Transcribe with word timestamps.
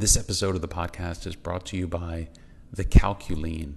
This 0.00 0.16
episode 0.16 0.54
of 0.54 0.62
the 0.62 0.66
podcast 0.66 1.26
is 1.26 1.36
brought 1.36 1.66
to 1.66 1.76
you 1.76 1.86
by 1.86 2.28
the 2.72 2.86
Calculien. 2.86 3.74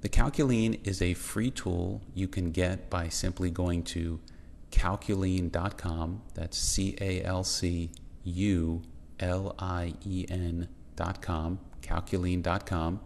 The 0.00 0.08
Calculien 0.08 0.84
is 0.84 1.00
a 1.00 1.14
free 1.14 1.52
tool 1.52 2.02
you 2.16 2.26
can 2.26 2.50
get 2.50 2.90
by 2.90 3.08
simply 3.08 3.48
going 3.48 3.84
to 3.94 4.18
calculien.com. 4.72 6.22
That's 6.34 6.58
C 6.58 6.96
A 7.00 7.22
L 7.22 7.44
C 7.44 7.92
U 8.24 8.82
L 9.20 9.54
I 9.60 9.94
E 10.04 10.26
N.com, 10.28 11.60
calculien.com. 11.80 13.00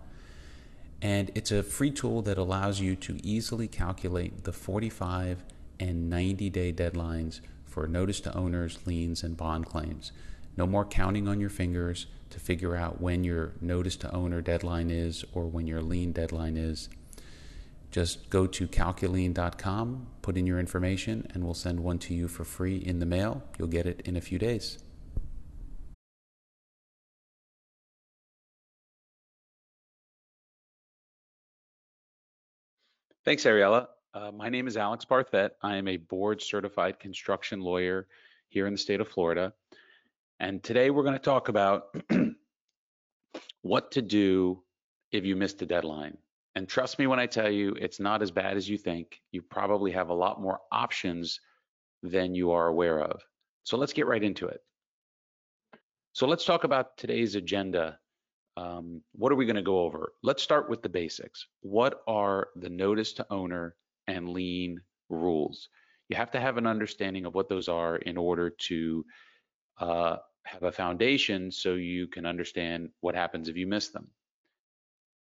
And 1.02 1.30
it's 1.34 1.52
a 1.52 1.62
free 1.62 1.90
tool 1.90 2.22
that 2.22 2.38
allows 2.38 2.80
you 2.80 2.96
to 2.96 3.18
easily 3.22 3.68
calculate 3.68 4.44
the 4.44 4.52
45 4.54 5.44
and 5.78 6.08
90 6.08 6.48
day 6.48 6.72
deadlines 6.72 7.42
for 7.66 7.86
notice 7.86 8.22
to 8.22 8.34
owners, 8.34 8.78
liens, 8.86 9.22
and 9.22 9.36
bond 9.36 9.66
claims. 9.66 10.12
No 10.56 10.66
more 10.66 10.84
counting 10.84 11.28
on 11.28 11.40
your 11.40 11.50
fingers 11.50 12.06
to 12.30 12.40
figure 12.40 12.76
out 12.76 13.00
when 13.00 13.24
your 13.24 13.52
notice 13.60 13.96
to 13.96 14.12
owner 14.14 14.40
deadline 14.40 14.90
is 14.90 15.24
or 15.32 15.46
when 15.46 15.66
your 15.66 15.82
lien 15.82 16.12
deadline 16.12 16.56
is. 16.56 16.88
Just 17.90 18.30
go 18.30 18.46
to 18.46 18.66
calculien.com, 18.66 20.06
put 20.22 20.38
in 20.38 20.46
your 20.46 20.58
information, 20.58 21.26
and 21.34 21.44
we'll 21.44 21.52
send 21.52 21.80
one 21.80 21.98
to 22.00 22.14
you 22.14 22.26
for 22.26 22.44
free 22.44 22.76
in 22.76 23.00
the 23.00 23.06
mail. 23.06 23.42
You'll 23.58 23.68
get 23.68 23.86
it 23.86 24.00
in 24.06 24.16
a 24.16 24.20
few 24.20 24.38
days. 24.38 24.78
Thanks, 33.24 33.44
Ariella. 33.44 33.88
Uh, 34.14 34.32
my 34.32 34.48
name 34.48 34.66
is 34.66 34.76
Alex 34.76 35.04
Barthet. 35.04 35.50
I 35.62 35.76
am 35.76 35.86
a 35.86 35.96
board 35.96 36.42
certified 36.42 36.98
construction 36.98 37.60
lawyer 37.60 38.08
here 38.48 38.66
in 38.66 38.72
the 38.72 38.78
state 38.78 39.00
of 39.00 39.08
Florida. 39.08 39.52
And 40.40 40.62
today 40.62 40.90
we're 40.90 41.04
going 41.04 41.14
to 41.14 41.18
talk 41.18 41.48
about 41.48 41.94
what 43.62 43.92
to 43.92 44.02
do 44.02 44.62
if 45.12 45.24
you 45.24 45.36
missed 45.36 45.62
a 45.62 45.66
deadline. 45.66 46.16
And 46.54 46.68
trust 46.68 46.98
me 46.98 47.06
when 47.06 47.20
I 47.20 47.26
tell 47.26 47.50
you, 47.50 47.70
it's 47.78 48.00
not 48.00 48.22
as 48.22 48.30
bad 48.30 48.56
as 48.56 48.68
you 48.68 48.76
think. 48.76 49.20
You 49.30 49.40
probably 49.42 49.92
have 49.92 50.10
a 50.10 50.14
lot 50.14 50.40
more 50.40 50.60
options 50.70 51.40
than 52.02 52.34
you 52.34 52.50
are 52.50 52.66
aware 52.66 53.00
of. 53.00 53.22
So 53.64 53.76
let's 53.76 53.92
get 53.92 54.06
right 54.06 54.22
into 54.22 54.48
it. 54.48 54.60
So 56.12 56.26
let's 56.26 56.44
talk 56.44 56.64
about 56.64 56.96
today's 56.98 57.36
agenda. 57.36 57.98
Um, 58.56 59.00
what 59.12 59.32
are 59.32 59.36
we 59.36 59.46
going 59.46 59.56
to 59.56 59.62
go 59.62 59.80
over? 59.80 60.12
Let's 60.22 60.42
start 60.42 60.68
with 60.68 60.82
the 60.82 60.90
basics. 60.90 61.46
What 61.60 62.02
are 62.06 62.48
the 62.56 62.68
notice 62.68 63.14
to 63.14 63.26
owner 63.30 63.76
and 64.06 64.28
lien 64.28 64.80
rules? 65.08 65.68
You 66.10 66.16
have 66.16 66.32
to 66.32 66.40
have 66.40 66.58
an 66.58 66.66
understanding 66.66 67.24
of 67.24 67.34
what 67.34 67.48
those 67.48 67.68
are 67.68 67.96
in 67.96 68.18
order 68.18 68.50
to 68.50 69.06
uh, 69.78 70.16
have 70.44 70.62
a 70.62 70.72
foundation 70.72 71.50
so 71.50 71.74
you 71.74 72.06
can 72.06 72.26
understand 72.26 72.90
what 73.00 73.14
happens 73.14 73.48
if 73.48 73.56
you 73.56 73.66
miss 73.66 73.88
them. 73.88 74.08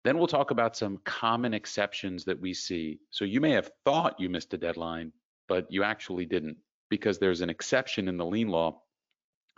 Then 0.04 0.18
we'll 0.18 0.28
talk 0.28 0.52
about 0.52 0.76
some 0.76 1.00
common 1.06 1.54
exceptions 1.54 2.26
that 2.26 2.40
we 2.40 2.54
see. 2.54 3.00
So 3.10 3.24
you 3.24 3.40
may 3.40 3.52
have 3.52 3.72
thought 3.86 4.20
you 4.20 4.30
missed 4.30 4.54
a 4.54 4.58
deadline, 4.58 5.14
but 5.48 5.68
you 5.70 5.84
actually 5.84 6.26
didn't 6.26 6.58
because 6.90 7.20
there's 7.20 7.42
an 7.42 7.50
exception 7.50 8.08
in 8.08 8.18
the 8.18 8.26
lien 8.26 8.50
law 8.50 8.82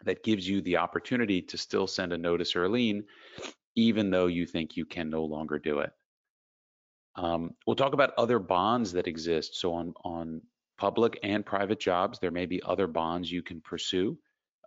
that 0.03 0.23
gives 0.23 0.47
you 0.47 0.61
the 0.61 0.77
opportunity 0.77 1.41
to 1.41 1.57
still 1.57 1.87
send 1.87 2.13
a 2.13 2.17
notice 2.17 2.55
or 2.55 2.65
a 2.65 2.69
lien, 2.69 3.05
even 3.75 4.11
though 4.11 4.27
you 4.27 4.45
think 4.45 4.77
you 4.77 4.85
can 4.85 5.09
no 5.09 5.23
longer 5.23 5.57
do 5.57 5.79
it. 5.79 5.91
Um, 7.15 7.51
we'll 7.65 7.77
talk 7.77 7.93
about 7.93 8.13
other 8.17 8.39
bonds 8.39 8.91
that 8.91 9.07
exist. 9.07 9.55
So 9.55 9.73
on, 9.73 9.93
on 10.03 10.41
public 10.77 11.17
and 11.23 11.45
private 11.45 11.79
jobs, 11.79 12.19
there 12.19 12.31
may 12.31 12.45
be 12.45 12.61
other 12.61 12.87
bonds 12.87 13.31
you 13.31 13.41
can 13.41 13.61
pursue 13.61 14.17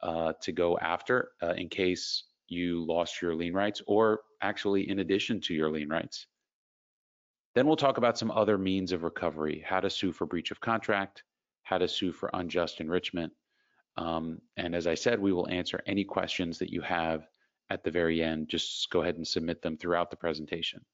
uh, 0.03 0.33
to 0.43 0.53
go 0.53 0.79
after 0.79 1.31
uh, 1.43 1.55
in 1.55 1.69
case 1.69 2.25
you 2.49 2.85
lost 2.87 3.21
your 3.21 3.35
lien 3.35 3.53
rights 3.53 3.83
or 3.87 4.21
actually 4.43 4.89
in 4.89 5.01
addition 5.01 5.41
to 5.41 5.55
your 5.55 5.71
lien 5.71 5.89
rights. 5.89 6.27
Then 7.55 7.67
we'll 7.67 7.77
talk 7.77 7.99
about 7.99 8.19
some 8.19 8.31
other 8.31 8.57
means 8.57 8.93
of 8.93 9.03
recovery, 9.03 9.65
how 9.67 9.81
to 9.81 9.91
sue 9.91 10.13
for 10.13 10.27
breach 10.27 10.51
of 10.51 10.61
contract, 10.61 11.25
how 11.63 11.79
to 11.79 11.89
sue 11.89 12.13
for 12.13 12.31
unjust 12.33 12.81
enrichment. 12.81 13.33
Um, 13.97 14.41
and 14.57 14.75
as 14.75 14.87
I 14.87 14.95
said, 14.95 15.21
we 15.21 15.33
will 15.33 15.49
answer 15.49 15.83
any 15.87 16.05
questions 16.05 16.59
that 16.59 16.71
you 16.71 16.81
have 16.83 17.27
at 17.69 17.83
the 17.83 17.91
very 17.91 18.23
end. 18.23 18.49
Just 18.49 18.89
go 18.91 19.03
ahead 19.03 19.17
and 19.17 19.27
submit 19.27 19.61
them 19.61 19.77
throughout 19.77 20.11
the 20.11 20.17
presentation. 20.17 20.85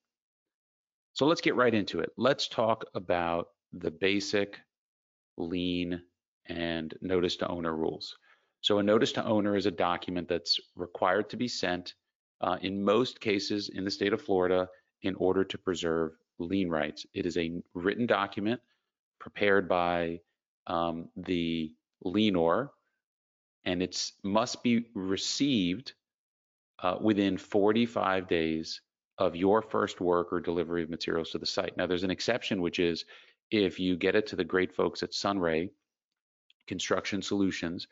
So 1.12 1.26
let's 1.26 1.40
get 1.40 1.54
right 1.54 1.74
into 1.74 2.00
it. 2.00 2.10
Let's 2.16 2.48
talk 2.48 2.84
about 2.94 3.48
the 3.72 3.90
basic 3.90 4.58
lien 5.36 6.02
and 6.46 6.94
notice 7.00 7.36
to 7.36 7.48
owner 7.48 7.74
rules. 7.74 8.16
So 8.64 8.78
a 8.78 8.82
notice 8.82 9.12
to 9.12 9.24
owner 9.26 9.56
is 9.56 9.66
a 9.66 9.70
document 9.70 10.26
that's 10.26 10.58
required 10.74 11.28
to 11.28 11.36
be 11.36 11.48
sent 11.48 11.92
uh, 12.40 12.56
in 12.62 12.82
most 12.82 13.20
cases 13.20 13.68
in 13.68 13.84
the 13.84 13.90
state 13.90 14.14
of 14.14 14.22
Florida 14.22 14.70
in 15.02 15.14
order 15.16 15.44
to 15.44 15.58
preserve 15.58 16.12
lien 16.38 16.70
rights. 16.70 17.04
It 17.12 17.26
is 17.26 17.36
a 17.36 17.60
written 17.74 18.06
document 18.06 18.62
prepared 19.18 19.68
by 19.68 20.20
um, 20.66 21.10
the 21.14 21.74
lienor, 22.06 22.70
and 23.66 23.82
it 23.82 24.10
must 24.22 24.62
be 24.62 24.86
received 24.94 25.92
uh, 26.82 26.96
within 27.02 27.36
45 27.36 28.26
days 28.28 28.80
of 29.18 29.36
your 29.36 29.60
first 29.60 30.00
work 30.00 30.32
or 30.32 30.40
delivery 30.40 30.82
of 30.82 30.88
materials 30.88 31.28
to 31.32 31.38
the 31.38 31.44
site. 31.44 31.76
Now, 31.76 31.86
there's 31.86 32.02
an 32.02 32.10
exception, 32.10 32.62
which 32.62 32.78
is 32.78 33.04
if 33.50 33.78
you 33.78 33.94
get 33.94 34.16
it 34.16 34.26
to 34.28 34.36
the 34.36 34.42
great 34.42 34.74
folks 34.74 35.02
at 35.02 35.12
Sunray 35.12 35.68
Construction 36.66 37.20
Solutions, 37.20 37.88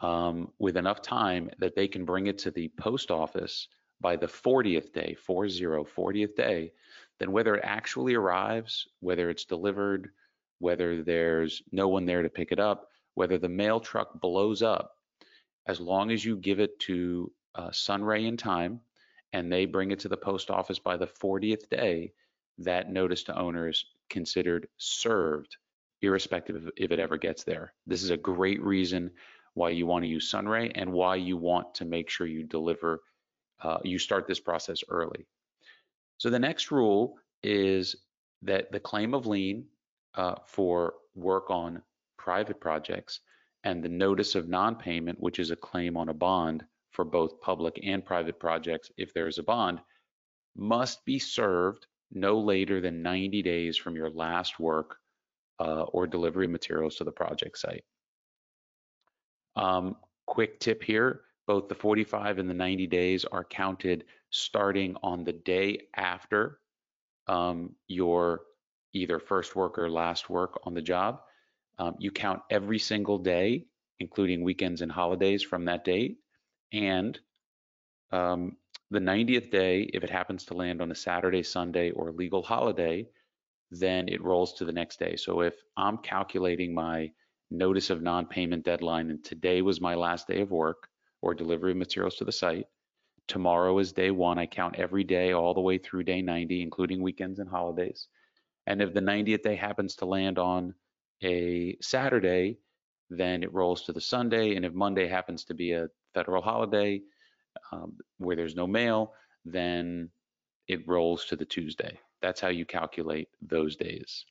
um, 0.00 0.50
with 0.58 0.76
enough 0.76 1.02
time 1.02 1.50
that 1.58 1.74
they 1.74 1.88
can 1.88 2.04
bring 2.04 2.26
it 2.26 2.38
to 2.38 2.50
the 2.50 2.68
post 2.78 3.10
office 3.10 3.68
by 4.00 4.16
the 4.16 4.26
40th 4.26 4.92
day, 4.92 5.14
40, 5.14 5.60
40th 5.60 6.34
day, 6.34 6.72
then 7.18 7.32
whether 7.32 7.54
it 7.54 7.62
actually 7.64 8.14
arrives, 8.14 8.88
whether 9.00 9.28
it's 9.28 9.44
delivered, 9.44 10.10
whether 10.58 11.02
there's 11.02 11.62
no 11.70 11.88
one 11.88 12.06
there 12.06 12.22
to 12.22 12.30
pick 12.30 12.50
it 12.50 12.58
up, 12.58 12.88
whether 13.14 13.36
the 13.36 13.48
mail 13.48 13.78
truck 13.78 14.20
blows 14.20 14.62
up, 14.62 14.96
as 15.66 15.80
long 15.80 16.10
as 16.10 16.24
you 16.24 16.36
give 16.36 16.60
it 16.60 16.78
to 16.80 17.30
uh, 17.54 17.70
Sunray 17.70 18.24
in 18.24 18.36
time 18.36 18.80
and 19.32 19.52
they 19.52 19.66
bring 19.66 19.90
it 19.90 20.00
to 20.00 20.08
the 20.08 20.16
post 20.16 20.50
office 20.50 20.78
by 20.78 20.96
the 20.96 21.06
40th 21.06 21.68
day, 21.68 22.12
that 22.58 22.90
notice 22.90 23.22
to 23.24 23.38
owner 23.38 23.68
is 23.68 23.84
considered 24.08 24.68
served, 24.76 25.56
irrespective 26.02 26.56
of 26.56 26.70
if 26.76 26.90
it 26.90 26.98
ever 26.98 27.16
gets 27.16 27.44
there. 27.44 27.72
This 27.86 28.02
is 28.02 28.10
a 28.10 28.16
great 28.16 28.62
reason 28.62 29.10
why 29.54 29.70
you 29.70 29.86
want 29.86 30.04
to 30.04 30.08
use 30.08 30.30
Sunray, 30.30 30.70
and 30.74 30.92
why 30.92 31.16
you 31.16 31.36
want 31.36 31.74
to 31.76 31.84
make 31.84 32.08
sure 32.08 32.26
you 32.26 32.44
deliver, 32.44 33.02
uh, 33.62 33.78
you 33.82 33.98
start 33.98 34.26
this 34.26 34.40
process 34.40 34.82
early. 34.88 35.26
So 36.18 36.30
the 36.30 36.38
next 36.38 36.70
rule 36.70 37.16
is 37.42 37.96
that 38.42 38.70
the 38.72 38.80
claim 38.80 39.14
of 39.14 39.26
lien 39.26 39.66
uh, 40.14 40.36
for 40.46 40.94
work 41.14 41.50
on 41.50 41.82
private 42.16 42.60
projects 42.60 43.20
and 43.64 43.82
the 43.82 43.88
notice 43.88 44.34
of 44.34 44.48
non-payment, 44.48 45.20
which 45.20 45.38
is 45.38 45.50
a 45.50 45.56
claim 45.56 45.96
on 45.96 46.08
a 46.08 46.14
bond 46.14 46.64
for 46.90 47.04
both 47.04 47.40
public 47.40 47.80
and 47.82 48.04
private 48.04 48.38
projects 48.38 48.90
if 48.96 49.12
there 49.14 49.28
is 49.28 49.38
a 49.38 49.42
bond, 49.42 49.80
must 50.56 51.04
be 51.04 51.18
served 51.18 51.86
no 52.12 52.38
later 52.38 52.80
than 52.80 53.02
90 53.02 53.42
days 53.42 53.76
from 53.76 53.94
your 53.94 54.10
last 54.10 54.58
work 54.58 54.96
uh, 55.60 55.82
or 55.82 56.06
delivery 56.06 56.46
materials 56.46 56.96
to 56.96 57.04
the 57.04 57.12
project 57.12 57.58
site. 57.58 57.84
Um, 59.60 59.96
quick 60.26 60.58
tip 60.58 60.82
here, 60.82 61.20
both 61.46 61.68
the 61.68 61.74
45 61.74 62.38
and 62.38 62.48
the 62.48 62.54
90 62.54 62.86
days 62.86 63.26
are 63.26 63.44
counted 63.44 64.04
starting 64.30 64.96
on 65.02 65.22
the 65.22 65.34
day 65.34 65.82
after 65.94 66.60
um, 67.26 67.74
your 67.86 68.40
either 68.94 69.18
first 69.18 69.54
work 69.54 69.78
or 69.78 69.90
last 69.90 70.30
work 70.30 70.58
on 70.64 70.72
the 70.72 70.80
job. 70.80 71.20
Um, 71.78 71.94
you 71.98 72.10
count 72.10 72.40
every 72.50 72.78
single 72.78 73.18
day, 73.18 73.66
including 73.98 74.42
weekends 74.42 74.80
and 74.80 74.90
holidays 74.90 75.42
from 75.42 75.66
that 75.66 75.84
date. 75.84 76.16
And 76.72 77.18
um, 78.12 78.56
the 78.90 78.98
90th 78.98 79.50
day, 79.50 79.82
if 79.92 80.02
it 80.02 80.10
happens 80.10 80.44
to 80.46 80.54
land 80.54 80.80
on 80.80 80.90
a 80.90 80.94
Saturday, 80.94 81.42
Sunday, 81.42 81.90
or 81.90 82.12
legal 82.12 82.42
holiday, 82.42 83.06
then 83.70 84.08
it 84.08 84.24
rolls 84.24 84.54
to 84.54 84.64
the 84.64 84.72
next 84.72 84.98
day. 84.98 85.16
So 85.16 85.42
if 85.42 85.54
I'm 85.76 85.98
calculating 85.98 86.72
my 86.72 87.10
notice 87.50 87.90
of 87.90 88.02
non-payment 88.02 88.64
deadline, 88.64 89.10
and 89.10 89.22
today 89.24 89.62
was 89.62 89.80
my 89.80 89.94
last 89.94 90.26
day 90.28 90.40
of 90.40 90.50
work 90.50 90.88
or 91.22 91.34
delivery 91.34 91.72
of 91.72 91.76
materials 91.76 92.16
to 92.16 92.24
the 92.24 92.32
site. 92.32 92.66
Tomorrow 93.28 93.78
is 93.78 93.92
day 93.92 94.10
one. 94.10 94.38
I 94.38 94.46
count 94.46 94.76
every 94.76 95.04
day 95.04 95.32
all 95.32 95.54
the 95.54 95.60
way 95.60 95.78
through 95.78 96.04
day 96.04 96.22
90, 96.22 96.62
including 96.62 97.02
weekends 97.02 97.38
and 97.38 97.48
holidays. 97.48 98.08
And 98.66 98.80
if 98.80 98.92
the 98.92 99.00
90th 99.00 99.42
day 99.42 99.56
happens 99.56 99.96
to 99.96 100.06
land 100.06 100.38
on 100.38 100.74
a 101.22 101.76
Saturday, 101.80 102.58
then 103.08 103.42
it 103.42 103.52
rolls 103.52 103.82
to 103.82 103.92
the 103.92 104.00
Sunday. 104.00 104.56
And 104.56 104.64
if 104.64 104.72
Monday 104.72 105.08
happens 105.08 105.44
to 105.44 105.54
be 105.54 105.72
a 105.72 105.88
federal 106.14 106.42
holiday 106.42 107.02
um, 107.72 107.96
where 108.18 108.36
there's 108.36 108.54
no 108.54 108.66
mail, 108.66 109.12
then 109.44 110.10
it 110.68 110.86
rolls 110.86 111.24
to 111.26 111.36
the 111.36 111.44
Tuesday. 111.44 111.98
That's 112.22 112.40
how 112.40 112.48
you 112.48 112.64
calculate 112.64 113.28
those 113.42 113.76
days. 113.76 114.24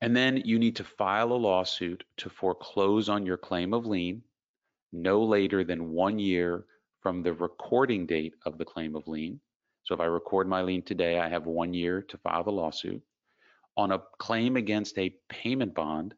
And 0.00 0.16
then 0.16 0.36
you 0.44 0.58
need 0.58 0.76
to 0.76 0.84
file 0.84 1.32
a 1.32 1.34
lawsuit 1.34 2.04
to 2.18 2.30
foreclose 2.30 3.08
on 3.08 3.26
your 3.26 3.36
claim 3.36 3.74
of 3.74 3.86
lien. 3.86 4.22
no 4.92 5.22
later 5.22 5.64
than 5.64 5.92
one 5.92 6.18
year 6.18 6.64
from 7.02 7.22
the 7.22 7.32
recording 7.32 8.06
date 8.06 8.34
of 8.46 8.58
the 8.58 8.64
claim 8.64 8.96
of 8.96 9.06
lien. 9.06 9.40
So 9.84 9.94
if 9.94 10.00
I 10.00 10.06
record 10.06 10.48
my 10.48 10.62
lien 10.62 10.82
today, 10.82 11.18
I 11.18 11.28
have 11.28 11.46
one 11.46 11.74
year 11.74 12.02
to 12.02 12.18
file 12.18 12.44
the 12.44 12.52
lawsuit. 12.52 13.02
On 13.76 13.92
a 13.92 14.02
claim 14.18 14.56
against 14.56 14.98
a 14.98 15.14
payment 15.28 15.74
bond, 15.74 16.14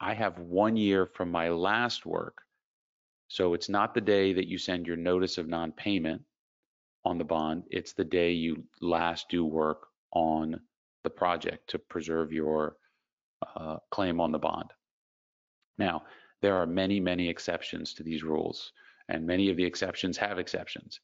I 0.00 0.14
have 0.14 0.38
one 0.38 0.76
year 0.76 1.06
from 1.06 1.30
my 1.30 1.48
last 1.50 2.06
work. 2.06 2.42
So 3.28 3.54
it's 3.54 3.68
not 3.68 3.94
the 3.94 4.00
day 4.00 4.32
that 4.32 4.48
you 4.48 4.58
send 4.58 4.86
your 4.86 4.96
notice 4.96 5.38
of 5.38 5.48
non-payment 5.48 6.22
on 7.04 7.18
the 7.18 7.24
bond, 7.24 7.64
it's 7.70 7.92
the 7.92 8.04
day 8.04 8.32
you 8.32 8.64
last 8.80 9.28
do 9.30 9.44
work 9.44 9.88
on 10.12 10.60
the 11.02 11.10
project 11.10 11.70
to 11.70 11.78
preserve 11.78 12.32
your 12.32 12.76
uh, 13.56 13.76
claim 13.90 14.20
on 14.20 14.32
the 14.32 14.38
bond. 14.38 14.70
Now, 15.78 16.04
there 16.42 16.56
are 16.56 16.66
many, 16.66 17.00
many 17.00 17.28
exceptions 17.28 17.94
to 17.94 18.02
these 18.02 18.22
rules, 18.22 18.72
and 19.08 19.26
many 19.26 19.50
of 19.50 19.56
the 19.56 19.64
exceptions 19.64 20.16
have 20.18 20.38
exceptions. 20.38 21.00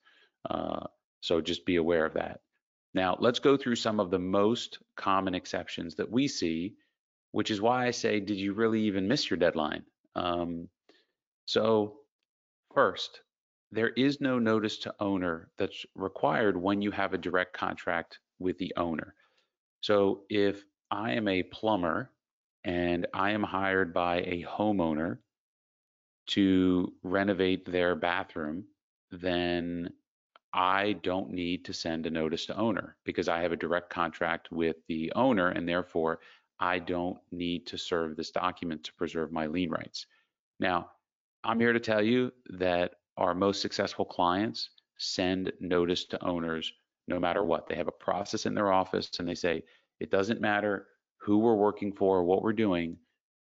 Uh, 0.49 0.87
so 1.21 1.41
just 1.41 1.67
be 1.67 1.77
aware 1.77 2.05
of 2.05 2.15
that. 2.15 2.41
Now, 2.95 3.17
let's 3.21 3.39
go 3.39 3.57
through 3.57 3.77
some 3.77 4.01
of 4.01 4.11
the 4.11 4.19
most 4.19 4.79
common 4.97 5.35
exceptions 5.35 5.97
that 5.97 6.11
we 6.11 6.29
see, 6.29 6.77
which 7.33 7.51
is 7.51 7.61
why 7.61 7.87
I 7.87 7.91
say, 7.91 8.21
did 8.21 8.39
you 8.39 8.55
really 8.55 8.83
even 8.83 9.09
miss 9.09 9.29
your 9.29 9.37
deadline? 9.37 9.83
Um, 10.15 10.69
so 11.45 11.99
first, 12.75 13.21
there 13.73 13.91
is 13.91 14.21
no 14.21 14.39
notice 14.39 14.79
to 14.79 14.95
owner 15.01 15.51
that's 15.59 15.85
required 15.95 16.57
when 16.57 16.81
you 16.81 16.91
have 16.91 17.13
a 17.13 17.19
direct 17.19 17.53
contract 17.53 18.19
with 18.39 18.57
the 18.59 18.73
owner. 18.77 19.15
So 19.83 20.23
if 20.31 20.65
I 20.91 21.13
am 21.13 21.29
a 21.29 21.43
plumber 21.43 22.11
and 22.67 23.07
I 23.15 23.31
am 23.31 23.45
hired 23.45 23.95
by 23.95 24.17
a 24.17 24.45
homeowner 24.45 25.19
to 26.31 26.93
renovate 27.05 27.65
their 27.65 27.95
bathroom, 27.95 28.65
then 29.13 29.91
I 30.53 30.95
don't 30.95 31.31
need 31.31 31.65
to 31.67 31.73
send 31.73 32.07
a 32.07 32.11
notice 32.11 32.45
to 32.47 32.57
owner 32.57 32.97
because 33.05 33.29
I 33.29 33.41
have 33.43 33.53
a 33.53 33.57
direct 33.57 33.89
contract 33.89 34.51
with 34.51 34.77
the 34.89 35.13
owner 35.15 35.51
and 35.51 35.69
therefore 35.69 36.19
I 36.59 36.81
don't 36.81 37.19
need 37.31 37.69
to 37.69 37.79
serve 37.79 38.17
this 38.17 38.33
document 38.33 38.83
to 38.85 38.95
preserve 38.95 39.31
my 39.31 39.47
lien 39.47 39.71
rights. 39.71 40.07
Now, 40.59 40.91
I'm 41.45 41.61
here 41.61 41.73
to 41.73 41.79
tell 41.79 42.03
you 42.03 42.33
that 42.59 42.95
our 43.17 43.35
most 43.35 43.63
successful 43.63 44.05
clients 44.05 44.71
send 44.99 45.53
notice 45.61 46.05
to 46.07 46.25
owners 46.25 46.73
no 47.07 47.21
matter 47.21 47.45
what. 47.45 47.69
They 47.69 47.77
have 47.77 47.87
a 47.87 47.93
process 47.93 48.45
in 48.45 48.55
their 48.55 48.73
office 48.73 49.09
and 49.21 49.29
they 49.29 49.37
say, 49.37 49.63
it 50.01 50.11
doesn't 50.11 50.41
matter 50.41 50.89
who 51.27 51.39
we're 51.39 51.57
working 51.57 51.93
for, 51.93 52.23
what 52.23 52.43
we're 52.43 52.53
doing, 52.53 52.97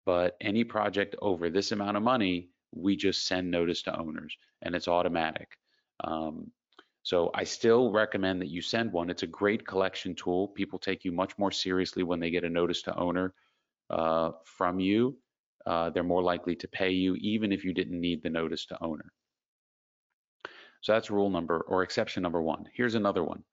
but 0.06 0.36
any 0.42 0.66
project 0.66 1.16
over 1.22 1.50
this 1.50 1.72
amount 1.72 1.96
of 1.96 2.04
money, 2.04 2.50
we 2.76 2.98
just 2.98 3.26
send 3.26 3.50
notice 3.50 3.82
to 3.84 3.98
owners 3.98 4.36
and 4.62 4.76
it's 4.76 4.90
automatic. 4.90 5.58
Um, 6.04 6.52
so 7.04 7.32
I 7.34 7.46
still 7.46 7.90
recommend 7.90 8.42
that 8.42 8.50
you 8.50 8.62
send 8.62 8.92
one. 8.92 9.10
It's 9.10 9.24
a 9.24 9.28
great 9.28 9.66
collection 9.66 10.14
tool. 10.14 10.50
People 10.50 10.78
take 10.78 11.06
you 11.06 11.14
much 11.14 11.38
more 11.38 11.52
seriously 11.54 12.04
when 12.04 12.20
they 12.20 12.30
get 12.30 12.44
a 12.44 12.50
notice 12.50 12.82
to 12.84 12.98
owner 12.98 13.34
uh, 13.90 14.32
from 14.44 14.82
you. 14.82 15.18
Uh, 15.66 15.90
they're 15.90 16.04
more 16.04 16.22
likely 16.22 16.58
to 16.58 16.68
pay 16.68 16.92
you 16.92 17.16
even 17.16 17.54
if 17.54 17.64
you 17.64 17.74
didn't 17.74 18.00
need 18.00 18.22
the 18.22 18.30
notice 18.30 18.66
to 18.66 18.84
owner. 18.84 19.06
So 20.82 20.92
that's 20.92 21.10
rule 21.10 21.30
number 21.30 21.62
or 21.62 21.84
exception 21.84 22.24
number 22.24 22.42
one. 22.42 22.66
Here's 22.74 22.96
another 22.96 23.24
one. 23.24 23.44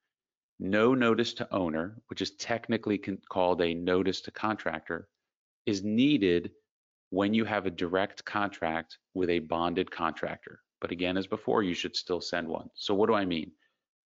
No 0.58 0.94
notice 0.94 1.35
to 1.35 1.55
owner, 1.55 2.00
which 2.08 2.23
is 2.23 2.31
technically 2.32 2.99
called 3.29 3.61
a 3.61 3.75
notice 3.75 4.20
to 4.23 4.31
contractor, 4.31 5.08
is 5.67 5.85
needed 5.85 6.53
when 7.11 7.35
you 7.35 7.44
have 7.44 7.67
a 7.67 7.70
direct 7.70 8.25
contract 8.25 8.99
with 9.14 9.29
a 9.31 9.41
bonded 9.41 9.91
contractor. 9.91 10.61
But 10.81 10.93
again, 10.93 11.17
as 11.17 11.26
before, 11.26 11.62
you 11.62 11.75
should 11.75 11.97
still 11.97 12.20
send 12.20 12.49
one. 12.49 12.70
So 12.75 12.94
what 12.94 13.08
do 13.08 13.14
I 13.14 13.25
mean? 13.25 13.53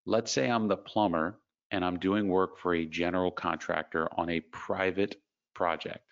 Let's 0.06 0.32
say 0.32 0.50
I'm 0.50 0.69
the 0.69 0.76
plumber 0.76 1.41
and 1.70 1.85
I'm 1.85 1.99
doing 1.99 2.29
work 2.29 2.58
for 2.58 2.75
a 2.75 2.87
general 2.87 3.31
contractor 3.31 4.08
on 4.19 4.31
a 4.31 4.41
private 4.41 5.17
project. 5.55 6.05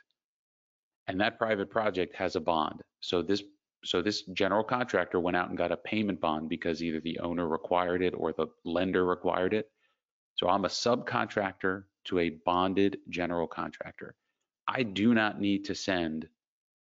And 1.09 1.21
that 1.21 1.39
private 1.39 1.71
project 1.71 2.15
has 2.17 2.37
a 2.37 2.41
bond. 2.41 2.81
So 3.01 3.23
this 3.23 3.43
so 3.85 4.03
this 4.03 4.23
general 4.33 4.65
contractor 4.65 5.21
went 5.21 5.37
out 5.37 5.49
and 5.49 5.57
got 5.57 5.71
a 5.71 5.77
payment 5.77 6.21
bond 6.21 6.49
because 6.49 6.83
either 6.83 7.01
the 7.01 7.19
owner 7.21 7.47
required 7.47 8.03
it 8.03 8.13
or 8.17 8.33
the 8.33 8.49
lender 8.65 9.05
required 9.05 9.55
it. 9.55 9.71
So 10.39 10.49
I'm 10.49 10.65
a 10.65 10.69
subcontractor 10.69 11.83
to 12.05 12.19
a 12.21 12.31
bonded 12.31 12.99
general 13.09 13.49
contractor. 13.49 14.15
I 14.69 14.85
do 14.85 15.13
not 15.13 15.41
need 15.41 15.65
to 15.65 15.75
send 15.75 16.29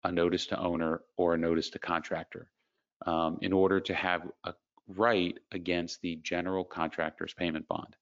a 0.05 0.13
notice 0.13 0.47
to 0.49 0.61
owner 0.61 1.01
or 1.17 1.33
a 1.33 1.39
notice 1.39 1.71
to 1.71 1.79
contractor 1.79 2.51
um, 3.07 3.39
in 3.41 3.55
order 3.55 3.81
to 3.81 3.95
have 3.95 4.31
a 4.45 4.53
right 4.89 5.39
against 5.53 6.03
the 6.03 6.17
general 6.17 6.65
contractor's 6.67 7.33
payment 7.33 7.67
bond. 7.67 7.97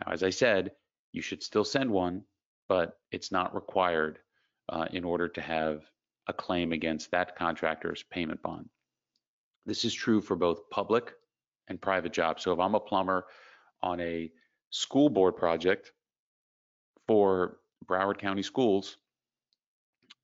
Now, 0.00 0.12
as 0.12 0.22
I 0.22 0.30
said, 0.30 0.70
you 1.10 1.22
should 1.22 1.42
still 1.42 1.64
send 1.64 1.90
one, 1.90 2.22
but 2.68 3.00
it's 3.10 3.32
not 3.32 3.52
required 3.52 4.20
uh, 4.68 4.86
in 4.92 5.02
order 5.02 5.26
to 5.28 5.40
have 5.40 5.82
a 6.28 6.32
claim 6.32 6.70
against 6.70 7.10
that 7.10 7.34
contractor's 7.34 8.04
payment 8.04 8.40
bond. 8.42 8.68
This 9.66 9.84
is 9.84 9.92
true 9.92 10.20
for 10.20 10.36
both 10.36 10.70
public 10.70 11.14
and 11.66 11.80
private 11.82 12.12
jobs. 12.12 12.44
So 12.44 12.52
if 12.52 12.60
I'm 12.60 12.76
a 12.76 12.80
plumber 12.80 13.26
on 13.82 14.00
a 14.00 14.30
school 14.74 15.08
board 15.08 15.36
project 15.36 15.92
for 17.06 17.58
Broward 17.86 18.18
County 18.18 18.42
Schools, 18.42 18.96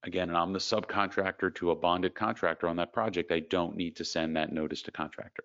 again, 0.02 0.29
and 0.29 0.37
I'm 0.37 0.52
the 0.52 0.58
subcontractor 0.58 1.55
to 1.55 1.70
a 1.70 1.76
bonded 1.76 2.17
contractor 2.17 2.67
on 2.67 2.76
that 2.76 2.93
project, 2.93 3.31
I 3.31 3.41
don't 3.41 3.76
need 3.76 3.94
to 3.97 4.05
send 4.05 4.37
that 4.37 4.52
notice 4.52 4.82
to 4.82 4.91
contractor. 4.91 5.44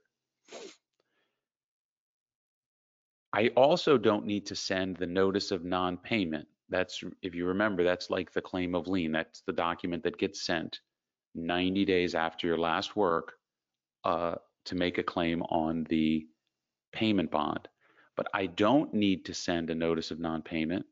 I 3.32 3.50
also 3.50 3.98
don't 4.00 4.26
need 4.26 4.48
to 4.48 4.56
send 4.56 4.98
the 4.98 5.06
notice 5.06 5.52
of 5.52 5.64
non-payment. 5.64 6.48
That's, 6.70 7.04
if 7.22 7.36
you 7.36 7.46
remember, 7.46 7.84
that's 7.84 8.10
like 8.10 8.32
the 8.32 8.42
claim 8.42 8.74
of 8.74 8.88
lien. 8.88 9.12
That's 9.12 9.42
the 9.42 9.54
document 9.54 10.02
that 10.04 10.18
gets 10.18 10.42
sent 10.42 10.80
90 11.36 11.86
days 11.86 12.16
after 12.16 12.48
your 12.48 12.58
last 12.58 12.96
work 12.96 13.34
uh, 14.04 14.36
to 14.66 14.76
make 14.76 14.98
a 14.98 15.04
claim 15.04 15.44
on 15.44 15.84
the 15.90 16.26
payment 16.92 17.30
bond. 17.30 17.68
But 18.16 18.28
I 18.34 18.46
don't 18.46 18.94
need 18.94 19.26
to 19.26 19.34
send 19.34 19.70
a 19.70 19.76
notice 19.76 20.12
of 20.12 20.20
non-payment 20.20 20.86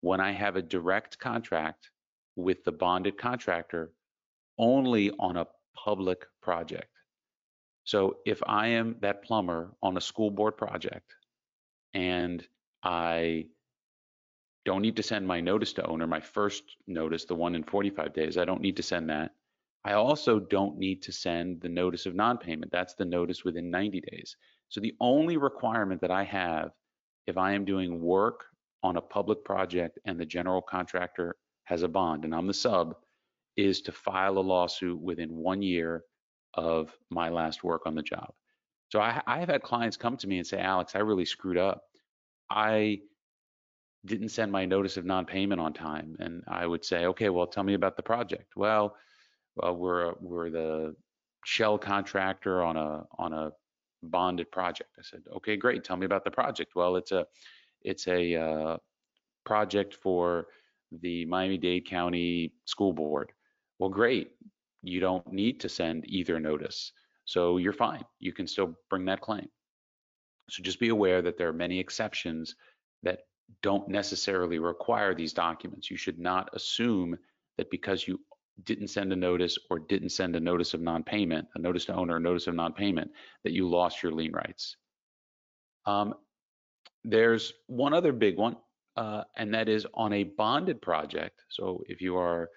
when 0.00 0.20
I 0.20 0.32
have 0.32 0.56
a 0.56 0.62
direct 0.62 1.18
contract 1.18 1.90
with 2.36 2.62
the 2.64 2.72
bonded 2.72 3.18
contractor 3.18 3.92
only 4.58 5.10
on 5.18 5.36
a 5.36 5.46
public 5.74 6.26
project. 6.42 6.90
So 7.84 8.18
if 8.26 8.42
I 8.46 8.68
am 8.68 8.96
that 9.00 9.22
plumber 9.22 9.72
on 9.82 9.96
a 9.96 10.00
school 10.00 10.30
board 10.30 10.56
project 10.56 11.14
and 11.94 12.46
I 12.82 13.46
don't 14.64 14.82
need 14.82 14.96
to 14.96 15.02
send 15.02 15.26
my 15.26 15.40
notice 15.40 15.72
to 15.74 15.86
owner, 15.86 16.06
my 16.06 16.20
first 16.20 16.62
notice, 16.86 17.24
the 17.24 17.34
one 17.34 17.54
in 17.54 17.62
45 17.62 18.12
days, 18.12 18.36
I 18.36 18.44
don't 18.44 18.60
need 18.60 18.76
to 18.76 18.82
send 18.82 19.08
that. 19.08 19.32
I 19.84 19.94
also 19.94 20.38
don't 20.38 20.76
need 20.76 21.02
to 21.04 21.12
send 21.12 21.62
the 21.62 21.68
notice 21.70 22.04
of 22.04 22.14
non-payment. 22.14 22.70
That's 22.70 22.94
the 22.94 23.06
notice 23.06 23.44
within 23.44 23.70
90 23.70 24.02
days. 24.02 24.36
So 24.68 24.80
the 24.80 24.94
only 25.00 25.36
requirement 25.36 26.00
that 26.00 26.10
I 26.10 26.24
have 26.24 26.70
if 27.26 27.36
I 27.36 27.52
am 27.52 27.64
doing 27.64 28.00
work 28.00 28.44
on 28.82 28.96
a 28.96 29.00
public 29.00 29.44
project 29.44 29.98
and 30.04 30.18
the 30.18 30.26
general 30.26 30.62
contractor 30.62 31.36
has 31.64 31.82
a 31.82 31.88
bond 31.88 32.24
and 32.24 32.34
I'm 32.34 32.46
the 32.46 32.54
sub 32.54 32.94
is 33.56 33.80
to 33.82 33.92
file 33.92 34.38
a 34.38 34.40
lawsuit 34.40 35.00
within 35.00 35.34
one 35.36 35.62
year 35.62 36.04
of 36.54 36.96
my 37.10 37.28
last 37.28 37.64
work 37.64 37.82
on 37.86 37.94
the 37.94 38.02
job. 38.02 38.32
So 38.90 39.00
I, 39.00 39.20
I 39.26 39.40
have 39.40 39.48
had 39.48 39.62
clients 39.62 39.96
come 39.96 40.16
to 40.18 40.26
me 40.26 40.38
and 40.38 40.46
say, 40.46 40.58
Alex, 40.58 40.94
I 40.94 41.00
really 41.00 41.24
screwed 41.24 41.58
up. 41.58 41.82
I 42.50 43.00
didn't 44.06 44.30
send 44.30 44.50
my 44.50 44.64
notice 44.64 44.96
of 44.96 45.04
non-payment 45.04 45.60
on 45.60 45.72
time. 45.72 46.16
And 46.20 46.42
I 46.48 46.66
would 46.66 46.84
say, 46.84 47.06
okay, 47.06 47.28
well, 47.28 47.46
tell 47.46 47.64
me 47.64 47.74
about 47.74 47.96
the 47.96 48.02
project. 48.02 48.52
Well, 48.56 48.96
well 49.56 49.76
we're 49.76 50.14
we're 50.20 50.50
the 50.50 50.94
shell 51.44 51.78
contractor 51.78 52.62
on 52.62 52.76
a 52.76 53.04
on 53.18 53.32
a 53.32 53.50
bonded 54.02 54.50
project. 54.50 54.90
I 54.98 55.02
said, 55.02 55.22
okay, 55.36 55.56
great. 55.56 55.84
Tell 55.84 55.96
me 55.96 56.06
about 56.06 56.24
the 56.24 56.30
project. 56.30 56.72
Well, 56.74 56.96
it's 56.96 57.12
a 57.12 57.26
it's 57.82 58.08
a 58.08 58.34
uh, 58.34 58.76
project 59.44 59.94
for 59.94 60.46
the 60.90 61.24
Miami-Dade 61.26 61.86
County 61.86 62.52
School 62.64 62.92
Board. 62.92 63.32
Well, 63.78 63.90
great. 63.90 64.30
You 64.82 65.00
don't 65.00 65.32
need 65.32 65.60
to 65.60 65.68
send 65.68 66.04
either 66.08 66.40
notice. 66.40 66.92
So 67.24 67.58
you're 67.58 67.72
fine. 67.72 68.04
You 68.18 68.32
can 68.32 68.46
still 68.46 68.74
bring 68.88 69.04
that 69.04 69.20
claim. 69.20 69.48
So 70.50 70.62
just 70.62 70.80
be 70.80 70.88
aware 70.88 71.20
that 71.22 71.36
there 71.36 71.48
are 71.48 71.52
many 71.52 71.78
exceptions 71.78 72.54
that 73.02 73.20
don't 73.62 73.88
necessarily 73.88 74.58
require 74.58 75.14
these 75.14 75.32
documents. 75.32 75.90
You 75.90 75.96
should 75.96 76.18
not 76.18 76.50
assume 76.54 77.18
that 77.58 77.70
because 77.70 78.08
you 78.08 78.20
didn't 78.64 78.88
send 78.88 79.12
a 79.12 79.16
notice 79.16 79.58
or 79.70 79.78
didn't 79.78 80.10
send 80.10 80.36
a 80.36 80.40
notice 80.40 80.74
of 80.74 80.80
non-payment, 80.80 81.46
a 81.54 81.58
notice 81.58 81.84
to 81.86 81.94
owner, 81.94 82.16
a 82.16 82.20
notice 82.20 82.46
of 82.46 82.54
non-payment, 82.54 83.10
that 83.44 83.52
you 83.52 83.68
lost 83.68 84.02
your 84.02 84.12
lien 84.12 84.32
rights. 84.32 84.76
Um, 85.86 86.14
there's 87.04 87.52
one 87.66 87.94
other 87.94 88.12
big 88.12 88.36
one, 88.36 88.56
uh, 88.96 89.24
and 89.36 89.54
that 89.54 89.68
is 89.68 89.86
on 89.94 90.12
a 90.12 90.24
bonded 90.24 90.82
project. 90.82 91.44
So 91.48 91.82
if 91.88 92.00
you 92.00 92.16
are 92.16 92.50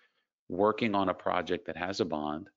working 0.50 0.96
on 0.96 1.10
a 1.10 1.14
project 1.14 1.68
that 1.68 1.78
has 1.78 2.00
a 2.00 2.06
bond, 2.06 2.50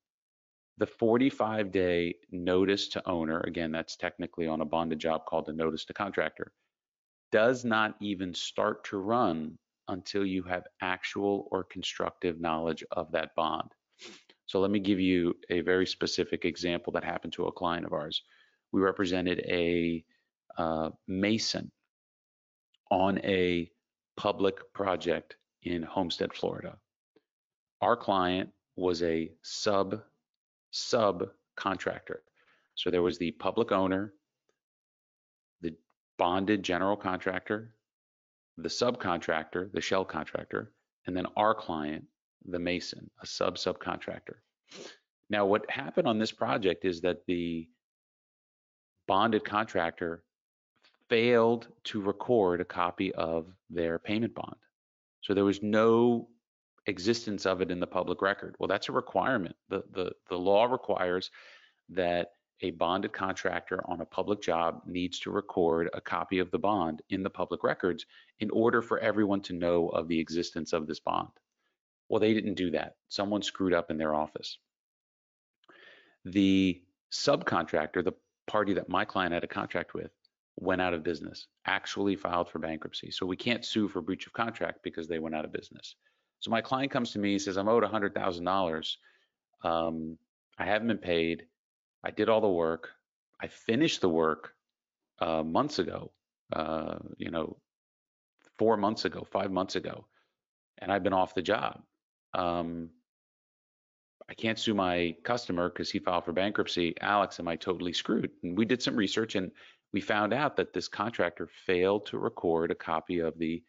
the 0.78 0.86
45 0.86 1.70
day 1.70 2.16
notice 2.32 2.88
to 2.88 3.08
owner, 3.08 3.40
again, 3.40 3.70
that's 3.70 3.96
technically 3.96 4.48
on 4.48 4.60
a 4.60 4.64
bonded 4.64 4.98
job 4.98 5.26
called 5.26 5.48
a 5.48 5.52
notice 5.52 5.84
to 5.84 5.94
contractor, 5.94 6.52
does 7.30 7.64
not 7.64 7.94
even 8.00 8.34
start 8.34 8.84
to 8.84 8.96
run 8.96 9.58
until 9.88 10.24
you 10.24 10.42
have 10.44 10.64
actual 10.80 11.48
or 11.50 11.64
constructive 11.64 12.40
knowledge 12.40 12.84
of 12.92 13.10
that 13.12 13.34
bond. 13.34 13.70
So 14.46 14.60
let 14.60 14.70
me 14.70 14.78
give 14.78 15.00
you 15.00 15.34
a 15.50 15.60
very 15.60 15.86
specific 15.86 16.44
example 16.44 16.92
that 16.92 17.04
happened 17.04 17.32
to 17.34 17.46
a 17.46 17.52
client 17.52 17.86
of 17.86 17.92
ours. 17.92 18.22
We 18.72 18.80
represented 18.80 19.40
a 19.46 20.04
uh, 20.56 20.90
mason 21.06 21.70
on 22.90 23.18
a 23.24 23.70
public 24.16 24.72
project 24.72 25.36
in 25.62 25.82
Homestead, 25.82 26.32
Florida. 26.34 26.76
Our 27.80 27.96
client 27.96 28.50
was 28.76 29.02
a 29.02 29.32
sub 29.42 30.02
sub 30.70 31.28
contractor. 31.56 32.22
So 32.74 32.90
there 32.90 33.02
was 33.02 33.18
the 33.18 33.30
public 33.32 33.70
owner, 33.72 34.12
the 35.60 35.74
bonded 36.18 36.62
general 36.62 36.96
contractor, 36.96 37.74
the 38.56 38.68
subcontractor, 38.68 39.72
the 39.72 39.80
shell 39.80 40.04
contractor, 40.04 40.72
and 41.06 41.16
then 41.16 41.26
our 41.36 41.54
client, 41.54 42.04
the 42.46 42.58
mason, 42.58 43.10
a 43.22 43.26
sub 43.26 43.56
subcontractor. 43.56 44.36
Now, 45.30 45.46
what 45.46 45.68
happened 45.70 46.06
on 46.06 46.18
this 46.18 46.32
project 46.32 46.84
is 46.84 47.00
that 47.00 47.26
the 47.26 47.68
bonded 49.06 49.44
contractor 49.44 50.22
failed 51.08 51.68
to 51.84 52.00
record 52.00 52.60
a 52.60 52.64
copy 52.64 53.12
of 53.14 53.46
their 53.70 53.98
payment 53.98 54.34
bond. 54.34 54.56
So 55.22 55.34
there 55.34 55.44
was 55.44 55.62
no 55.62 56.28
existence 56.86 57.46
of 57.46 57.60
it 57.60 57.70
in 57.70 57.80
the 57.80 57.86
public 57.86 58.20
record. 58.22 58.56
Well, 58.58 58.68
that's 58.68 58.88
a 58.88 58.92
requirement. 58.92 59.56
The, 59.68 59.84
the, 59.92 60.12
the 60.28 60.36
law 60.36 60.64
requires 60.64 61.30
that 61.90 62.28
a 62.60 62.70
bonded 62.72 63.12
contractor 63.12 63.82
on 63.88 64.00
a 64.00 64.06
public 64.06 64.40
job 64.40 64.82
needs 64.86 65.18
to 65.20 65.30
record 65.30 65.90
a 65.92 66.00
copy 66.00 66.38
of 66.38 66.50
the 66.50 66.58
bond 66.58 67.02
in 67.10 67.22
the 67.22 67.30
public 67.30 67.64
records 67.64 68.06
in 68.40 68.50
order 68.50 68.80
for 68.80 68.98
everyone 68.98 69.40
to 69.42 69.52
know 69.52 69.88
of 69.88 70.08
the 70.08 70.20
existence 70.20 70.72
of 70.72 70.86
this 70.86 71.00
bond. 71.00 71.28
Well, 72.08 72.20
they 72.20 72.34
didn't 72.34 72.54
do 72.54 72.70
that. 72.72 72.96
Someone 73.08 73.42
screwed 73.42 73.72
up 73.72 73.90
in 73.90 73.98
their 73.98 74.14
office. 74.14 74.58
The 76.24 76.80
subcontractor, 77.12 78.04
the 78.04 78.14
party 78.46 78.74
that 78.74 78.88
my 78.88 79.04
client 79.04 79.34
had 79.34 79.44
a 79.44 79.48
contract 79.48 79.94
with, 79.94 80.10
went 80.56 80.80
out 80.80 80.94
of 80.94 81.02
business, 81.02 81.46
actually 81.66 82.16
filed 82.16 82.50
for 82.50 82.58
bankruptcy. 82.58 83.10
So 83.10 83.26
we 83.26 83.36
can't 83.36 83.64
sue 83.64 83.88
for 83.88 84.00
breach 84.00 84.26
of 84.26 84.32
contract 84.32 84.80
because 84.82 85.08
they 85.08 85.18
went 85.18 85.34
out 85.34 85.44
of 85.44 85.52
business. 85.52 85.96
So 86.40 86.50
my 86.50 86.60
client 86.60 86.92
comes 86.92 87.12
to 87.12 87.18
me 87.18 87.32
and 87.32 87.42
says, 87.42 87.56
I'm 87.56 87.68
owed 87.68 87.82
$100,000. 87.82 88.96
Um, 89.62 90.18
I 90.58 90.66
haven't 90.66 90.88
been 90.88 90.98
paid. 90.98 91.46
I 92.04 92.10
did 92.10 92.28
all 92.28 92.40
the 92.40 92.48
work. 92.48 92.90
I 93.40 93.48
finished 93.48 94.00
the 94.00 94.08
work 94.08 94.52
uh, 95.20 95.42
months 95.42 95.78
ago, 95.78 96.12
uh, 96.52 96.98
you 97.16 97.30
know, 97.30 97.56
four 98.58 98.76
months 98.76 99.04
ago, 99.04 99.26
five 99.32 99.50
months 99.50 99.74
ago, 99.74 100.06
and 100.78 100.92
I've 100.92 101.02
been 101.02 101.12
off 101.12 101.34
the 101.34 101.42
job. 101.42 101.82
Um, 102.34 102.90
I 104.28 104.34
can't 104.34 104.58
sue 104.58 104.74
my 104.74 105.16
customer 105.22 105.68
because 105.68 105.90
he 105.90 105.98
filed 105.98 106.24
for 106.24 106.32
bankruptcy. 106.32 106.94
Alex, 107.00 107.40
am 107.40 107.48
I 107.48 107.56
totally 107.56 107.92
screwed? 107.92 108.30
And 108.42 108.56
we 108.56 108.64
did 108.64 108.82
some 108.82 108.96
research 108.96 109.34
and 109.34 109.50
we 109.92 110.00
found 110.00 110.32
out 110.32 110.56
that 110.56 110.72
this 110.72 110.88
contractor 110.88 111.48
failed 111.66 112.06
to 112.06 112.18
record 112.18 112.70
a 112.70 112.74
copy 112.74 113.20
of 113.20 113.38
the 113.38 113.62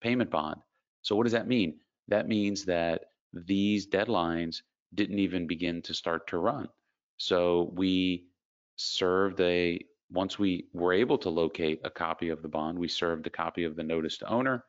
payment 0.00 0.30
bond. 0.30 0.60
So 1.02 1.14
what 1.16 1.24
does 1.24 1.32
that 1.32 1.48
mean? 1.48 1.78
That 2.08 2.28
means 2.28 2.64
that 2.64 3.04
these 3.32 3.86
deadlines 3.86 4.62
didn't 4.94 5.20
even 5.20 5.46
begin 5.46 5.80
to 5.82 5.94
start 5.94 6.26
to 6.28 6.38
run. 6.38 6.68
So 7.20 7.70
we 7.74 8.24
served 8.76 9.40
a 9.42 9.78
once 10.10 10.38
we 10.38 10.68
were 10.72 10.94
able 10.94 11.18
to 11.18 11.28
locate 11.28 11.78
a 11.84 11.90
copy 11.90 12.30
of 12.30 12.40
the 12.40 12.48
bond, 12.48 12.78
we 12.78 12.88
served 12.88 13.26
a 13.26 13.30
copy 13.30 13.64
of 13.64 13.76
the 13.76 13.82
notice 13.82 14.16
to 14.18 14.26
owner 14.26 14.64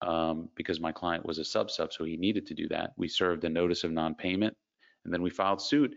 um, 0.00 0.48
because 0.56 0.80
my 0.80 0.90
client 0.90 1.26
was 1.26 1.36
a 1.36 1.44
sub 1.44 1.70
sub, 1.70 1.92
so 1.92 2.04
he 2.04 2.16
needed 2.16 2.46
to 2.46 2.54
do 2.54 2.66
that. 2.68 2.94
We 2.96 3.08
served 3.08 3.44
a 3.44 3.50
notice 3.50 3.84
of 3.84 3.92
non-payment, 3.92 4.56
and 5.04 5.12
then 5.12 5.20
we 5.20 5.28
filed 5.28 5.60
suit. 5.60 5.94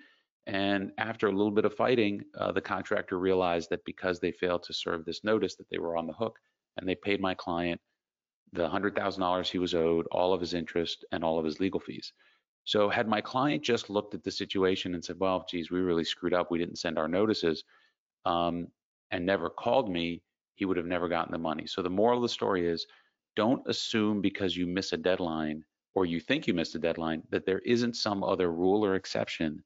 And 0.47 0.91
after 0.97 1.27
a 1.27 1.31
little 1.31 1.49
bit 1.49 1.63
of 1.63 1.73
fighting, 1.75 2.23
uh, 2.37 2.51
the 2.51 2.61
contractor 2.61 3.17
realized 3.17 3.69
that 3.69 3.85
because 3.85 4.19
they 4.19 4.33
failed 4.33 4.63
to 4.63 4.73
serve 4.73 5.05
this 5.05 5.23
notice, 5.23 5.55
that 5.55 5.69
they 5.71 5.79
were 5.79 5.95
on 5.95 6.07
the 6.07 6.13
hook, 6.13 6.37
and 6.75 6.87
they 6.87 6.95
paid 6.95 7.21
my 7.21 7.35
client 7.35 7.79
the 8.51 8.67
$100,000 8.67 9.47
he 9.47 9.59
was 9.59 9.75
owed, 9.75 10.07
all 10.11 10.33
of 10.33 10.41
his 10.41 10.53
interest, 10.53 11.05
and 11.13 11.23
all 11.23 11.39
of 11.39 11.45
his 11.45 11.61
legal 11.61 11.79
fees. 11.79 12.11
So 12.69 12.87
had 12.87 13.07
my 13.07 13.19
client 13.19 13.63
just 13.63 13.89
looked 13.89 14.13
at 14.13 14.23
the 14.23 14.29
situation 14.29 14.93
and 14.93 15.03
said, 15.03 15.19
well, 15.19 15.43
geez, 15.49 15.71
we 15.71 15.79
really 15.79 16.03
screwed 16.03 16.35
up. 16.35 16.51
We 16.51 16.59
didn't 16.59 16.75
send 16.75 16.99
our 16.99 17.07
notices 17.07 17.63
um, 18.25 18.67
and 19.09 19.25
never 19.25 19.49
called 19.49 19.89
me, 19.89 20.21
he 20.53 20.65
would 20.65 20.77
have 20.77 20.85
never 20.85 21.09
gotten 21.09 21.31
the 21.31 21.39
money. 21.39 21.65
So 21.65 21.81
the 21.81 21.89
moral 21.89 22.19
of 22.19 22.21
the 22.21 22.29
story 22.29 22.67
is 22.67 22.85
don't 23.35 23.67
assume 23.67 24.21
because 24.21 24.55
you 24.55 24.67
miss 24.67 24.93
a 24.93 24.97
deadline 24.97 25.65
or 25.95 26.05
you 26.05 26.19
think 26.19 26.45
you 26.45 26.53
missed 26.53 26.75
a 26.75 26.77
deadline 26.79 27.23
that 27.31 27.43
there 27.43 27.57
isn't 27.65 27.95
some 27.95 28.23
other 28.23 28.51
rule 28.51 28.85
or 28.85 28.93
exception 28.93 29.63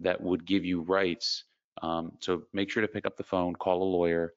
that 0.00 0.20
would 0.20 0.44
give 0.44 0.66
you 0.66 0.82
rights. 0.82 1.44
Um, 1.80 2.12
so 2.20 2.42
make 2.52 2.68
sure 2.68 2.82
to 2.82 2.88
pick 2.88 3.06
up 3.06 3.16
the 3.16 3.22
phone, 3.22 3.54
call 3.56 3.82
a 3.82 3.84
lawyer, 3.84 4.34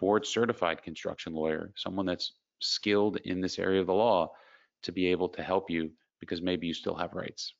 board 0.00 0.24
certified 0.24 0.82
construction 0.82 1.34
lawyer, 1.34 1.70
someone 1.76 2.06
that's 2.06 2.32
skilled 2.60 3.18
in 3.26 3.42
this 3.42 3.58
area 3.58 3.82
of 3.82 3.88
the 3.88 3.92
law 3.92 4.32
to 4.84 4.90
be 4.90 5.06
able 5.08 5.28
to 5.28 5.42
help 5.42 5.68
you 5.68 5.90
because 6.20 6.42
maybe 6.42 6.66
you 6.66 6.74
still 6.74 6.94
have 6.94 7.14
rights. 7.14 7.54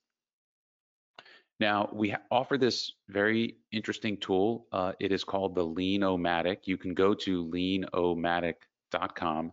Now, 1.61 1.89
we 1.93 2.15
offer 2.31 2.59
this 2.59 2.93
very 3.09 3.57
interesting 3.71 4.17
tool. 4.17 4.67
Uh, 4.73 4.93
it 4.99 5.13
is 5.13 5.23
called 5.23 5.55
the 5.55 5.63
Lien-O-Matic. 5.63 6.59
You 6.65 6.77
can 6.77 6.95
go 6.95 7.15
to 7.15 7.45
lienomatic.com, 7.47 9.53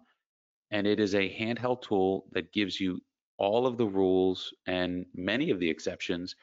and 0.72 0.88
it 0.88 1.00
is 1.00 1.14
a 1.14 1.30
handheld 1.30 1.84
tool 1.84 2.26
that 2.32 2.52
gives 2.52 2.80
you 2.80 3.02
all 3.38 3.68
of 3.68 3.78
the 3.78 3.86
rules 3.86 4.54
and 4.66 5.06
many 5.14 5.52
of 5.52 5.60
the 5.60 5.70
exceptions 5.70 6.36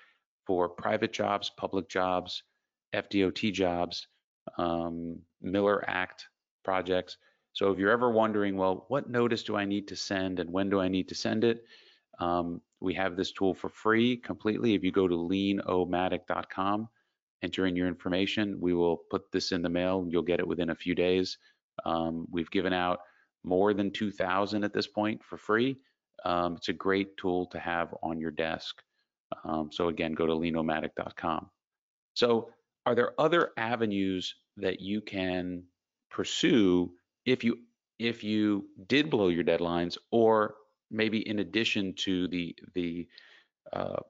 for 0.46 0.68
private 0.68 1.12
jobs, 1.12 1.50
public 1.50 1.88
jobs, 1.88 2.44
FDOT 2.94 3.52
jobs, 3.52 4.06
um, 4.56 5.18
Miller 5.42 5.84
Act 5.88 6.28
projects. 6.64 7.16
So 7.52 7.70
if 7.70 7.78
you're 7.78 7.90
ever 7.90 8.10
wondering, 8.10 8.56
well, 8.56 8.86
what 8.88 9.10
notice 9.10 9.42
do 9.42 9.56
I 9.56 9.64
need 9.64 9.88
to 9.88 9.96
send 9.96 10.38
and 10.38 10.50
when 10.50 10.70
do 10.70 10.80
I 10.80 10.88
need 10.88 11.08
to 11.08 11.14
send 11.14 11.44
it? 11.44 11.64
Um, 12.18 12.60
we 12.80 12.94
have 12.94 13.16
this 13.16 13.32
tool 13.32 13.54
for 13.54 13.68
free 13.68 14.16
completely. 14.16 14.74
If 14.74 14.84
you 14.84 14.92
go 14.92 15.08
to 15.08 15.14
lienomatic.com, 15.14 16.88
enter 17.42 17.66
in 17.66 17.76
your 17.76 17.88
information, 17.88 18.58
we 18.60 18.74
will 18.74 18.96
put 19.10 19.30
this 19.32 19.52
in 19.52 19.62
the 19.62 19.68
mail 19.68 20.06
you'll 20.08 20.22
get 20.22 20.40
it 20.40 20.48
within 20.48 20.70
a 20.70 20.74
few 20.74 20.94
days. 20.94 21.38
Um, 21.84 22.26
we've 22.30 22.50
given 22.50 22.72
out 22.72 23.00
more 23.44 23.72
than 23.72 23.92
2,000 23.92 24.64
at 24.64 24.72
this 24.72 24.86
point 24.86 25.22
for 25.24 25.36
free. 25.36 25.76
Um, 26.24 26.56
it's 26.56 26.68
a 26.68 26.72
great 26.72 27.16
tool 27.16 27.46
to 27.46 27.58
have 27.58 27.94
on 28.02 28.18
your 28.18 28.32
desk. 28.32 28.82
Um, 29.44 29.70
so 29.72 29.88
again, 29.88 30.12
go 30.12 30.26
to 30.26 30.32
lienomatic.com. 30.32 31.48
So 32.14 32.50
are 32.86 32.94
there 32.94 33.12
other 33.18 33.50
avenues 33.56 34.34
that 34.56 34.80
you 34.80 35.00
can 35.00 35.64
pursue 36.10 36.90
if 37.24 37.44
you 37.44 37.58
if 37.98 38.24
you 38.24 38.66
did 38.86 39.10
blow 39.10 39.28
your 39.28 39.44
deadlines 39.44 39.98
or 40.10 40.54
maybe 40.90 41.26
in 41.28 41.38
addition 41.38 41.94
to 41.94 42.28
the 42.28 42.54
the 42.74 43.06
uh, 43.72 44.00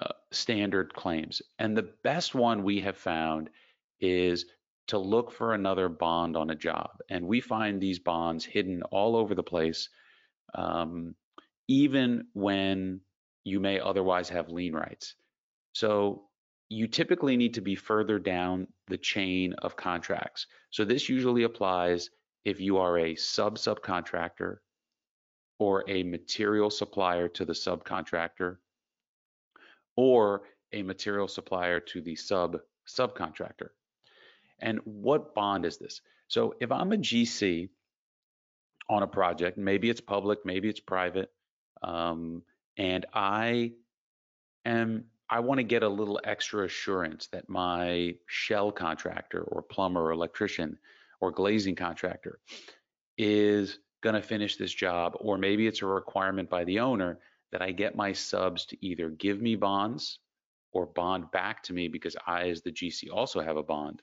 uh, 0.00 0.12
standard 0.30 0.92
claims. 0.94 1.40
And 1.58 1.76
the 1.76 1.90
best 2.04 2.34
one 2.34 2.62
we 2.62 2.80
have 2.80 2.96
found 2.96 3.50
is 4.00 4.44
to 4.88 4.98
look 4.98 5.32
for 5.32 5.54
another 5.54 5.88
bond 5.88 6.36
on 6.36 6.50
a 6.50 6.54
job. 6.54 6.90
And 7.08 7.26
we 7.26 7.40
find 7.40 7.80
these 7.80 7.98
bonds 7.98 8.44
hidden 8.44 8.82
all 8.84 9.16
over 9.16 9.34
the 9.34 9.42
place, 9.42 9.88
um, 10.54 11.14
even 11.66 12.26
when 12.34 13.00
you 13.44 13.58
may 13.58 13.80
otherwise 13.80 14.28
have 14.28 14.50
lien 14.50 14.74
rights. 14.74 15.14
So 15.72 16.24
you 16.68 16.88
typically 16.88 17.36
need 17.36 17.54
to 17.54 17.60
be 17.60 17.74
further 17.74 18.18
down 18.18 18.66
the 18.88 18.98
chain 18.98 19.54
of 19.54 19.76
contracts. 19.76 20.46
So 20.70 20.84
this 20.84 21.08
usually 21.08 21.44
applies 21.44 22.10
if 22.44 22.60
you 22.60 22.78
are 22.78 22.98
a 22.98 23.16
sub 23.16 23.56
subcontractor 23.56 24.58
or 25.58 25.84
a 25.88 26.02
material 26.02 26.70
supplier 26.70 27.28
to 27.28 27.44
the 27.44 27.52
subcontractor 27.52 28.56
or 29.96 30.42
a 30.72 30.82
material 30.82 31.28
supplier 31.28 31.80
to 31.80 32.00
the 32.00 32.16
sub 32.16 32.58
subcontractor. 32.86 33.68
And 34.60 34.80
what 34.84 35.34
bond 35.34 35.64
is 35.64 35.78
this? 35.78 36.00
So 36.28 36.54
if 36.60 36.70
I'm 36.72 36.92
a 36.92 36.96
GC 36.96 37.68
on 38.88 39.02
a 39.02 39.06
project, 39.06 39.58
maybe 39.58 39.90
it's 39.90 40.00
public, 40.00 40.40
maybe 40.44 40.68
it's 40.68 40.80
private, 40.80 41.30
um, 41.82 42.42
and 42.76 43.06
I 43.12 43.72
am 44.64 45.04
I 45.28 45.40
want 45.40 45.58
to 45.58 45.64
get 45.64 45.82
a 45.82 45.88
little 45.88 46.20
extra 46.22 46.64
assurance 46.64 47.26
that 47.28 47.48
my 47.48 48.14
shell 48.26 48.70
contractor 48.70 49.42
or 49.42 49.62
plumber 49.62 50.04
or 50.04 50.12
electrician 50.12 50.78
or 51.20 51.32
glazing 51.32 51.74
contractor 51.74 52.38
is 53.18 53.78
going 54.02 54.14
to 54.14 54.22
finish 54.22 54.56
this 54.56 54.72
job, 54.72 55.14
or 55.20 55.38
maybe 55.38 55.66
it's 55.66 55.82
a 55.82 55.86
requirement 55.86 56.48
by 56.48 56.64
the 56.64 56.80
owner 56.80 57.18
that 57.52 57.62
I 57.62 57.72
get 57.72 57.96
my 57.96 58.12
subs 58.12 58.66
to 58.66 58.86
either 58.86 59.10
give 59.10 59.40
me 59.40 59.54
bonds 59.56 60.18
or 60.72 60.86
bond 60.86 61.30
back 61.30 61.62
to 61.64 61.72
me 61.72 61.88
because 61.88 62.16
I, 62.26 62.48
as 62.48 62.62
the 62.62 62.72
GC, 62.72 63.08
also 63.12 63.40
have 63.40 63.56
a 63.56 63.62
bond, 63.62 64.02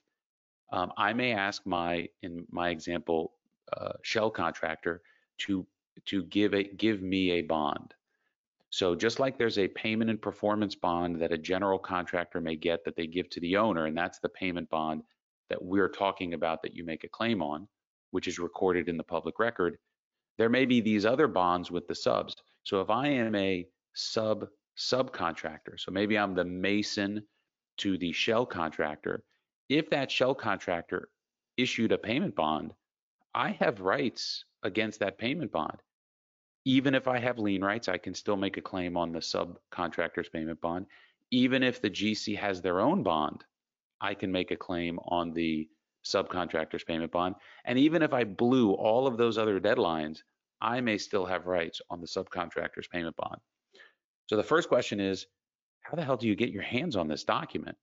um, 0.71 0.91
I 0.97 1.13
may 1.13 1.33
ask 1.33 1.65
my, 1.65 2.09
in 2.23 2.45
my 2.49 2.69
example, 2.69 3.33
uh, 3.77 3.93
shell 4.01 4.29
contractor 4.29 5.01
to 5.39 5.65
to 6.05 6.23
give 6.23 6.53
a 6.53 6.63
give 6.63 7.01
me 7.01 7.31
a 7.31 7.41
bond. 7.41 7.93
So 8.71 8.95
just 8.95 9.19
like 9.19 9.37
there's 9.37 9.59
a 9.59 9.67
payment 9.67 10.09
and 10.09 10.19
performance 10.19 10.73
bond 10.73 11.21
that 11.21 11.31
a 11.31 11.37
general 11.37 11.77
contractor 11.77 12.41
may 12.41 12.55
get 12.55 12.83
that 12.85 12.95
they 12.95 13.05
give 13.05 13.29
to 13.29 13.39
the 13.39 13.55
owner, 13.57 13.85
and 13.85 13.95
that's 13.95 14.19
the 14.19 14.29
payment 14.29 14.69
bond 14.69 15.03
that 15.49 15.63
we're 15.63 15.89
talking 15.89 16.33
about 16.33 16.63
that 16.63 16.75
you 16.75 16.83
make 16.83 17.03
a 17.03 17.07
claim 17.07 17.43
on, 17.43 17.67
which 18.13 18.27
is 18.27 18.37
recorded 18.37 18.87
in 18.87 18.95
the 18.95 19.03
public 19.03 19.39
record, 19.39 19.75
there 20.37 20.49
may 20.49 20.65
be 20.65 20.81
these 20.81 21.03
other 21.03 21.27
bonds 21.27 21.71
with 21.71 21.87
the 21.87 21.95
subs. 21.95 22.35
So 22.63 22.79
if 22.79 22.91
I 22.91 23.07
am 23.07 23.33
a 23.33 23.65
sub 23.95 24.47
subcontractor, 24.77 25.79
so 25.79 25.91
maybe 25.91 26.15
I'm 26.17 26.35
the 26.35 26.45
mason 26.45 27.23
to 27.77 27.97
the 27.97 28.11
shell 28.11 28.45
contractor, 28.45 29.23
if 29.67 29.89
that 29.89 30.11
shell 30.11 30.35
contractor 30.35 31.09
issued 31.57 31.91
a 31.91 31.97
payment 31.97 32.35
bond, 32.35 32.73
I 33.33 33.49
have 33.59 33.81
rights 33.81 34.45
against 34.61 34.99
that 34.99 35.17
payment 35.17 35.51
bond. 35.51 35.79
Even 36.65 36.93
if 36.93 37.07
I 37.07 37.17
have 37.17 37.39
lien 37.39 37.63
rights, 37.63 37.87
I 37.87 37.97
can 37.97 38.13
still 38.13 38.37
make 38.37 38.57
a 38.57 38.61
claim 38.61 38.95
on 38.95 39.11
the 39.11 39.19
subcontractor's 39.19 40.29
payment 40.29 40.61
bond. 40.61 40.85
Even 41.31 41.63
if 41.63 41.81
the 41.81 41.89
GC 41.89 42.37
has 42.37 42.61
their 42.61 42.79
own 42.79 43.01
bond, 43.01 43.43
I 43.99 44.13
can 44.13 44.31
make 44.31 44.51
a 44.51 44.55
claim 44.55 44.99
on 44.99 45.33
the 45.33 45.67
subcontractor's 46.05 46.83
payment 46.83 47.11
bond. 47.11 47.35
And 47.65 47.79
even 47.79 48.01
if 48.01 48.13
I 48.13 48.23
blew 48.23 48.73
all 48.73 49.07
of 49.07 49.17
those 49.17 49.37
other 49.37 49.59
deadlines, 49.59 50.19
I 50.61 50.81
may 50.81 50.97
still 50.97 51.25
have 51.25 51.45
rights 51.45 51.81
on 51.89 52.01
the 52.01 52.07
subcontractor's 52.07 52.87
payment 52.87 53.15
bond. 53.15 53.39
So 54.27 54.37
the 54.37 54.43
first 54.43 54.69
question 54.69 54.99
is, 54.99 55.25
how 55.81 55.95
the 55.95 56.03
hell 56.03 56.17
do 56.17 56.27
you 56.27 56.35
get 56.35 56.49
your 56.49 56.63
hands 56.63 56.95
on 56.95 57.07
this 57.07 57.23
document? 57.23 57.77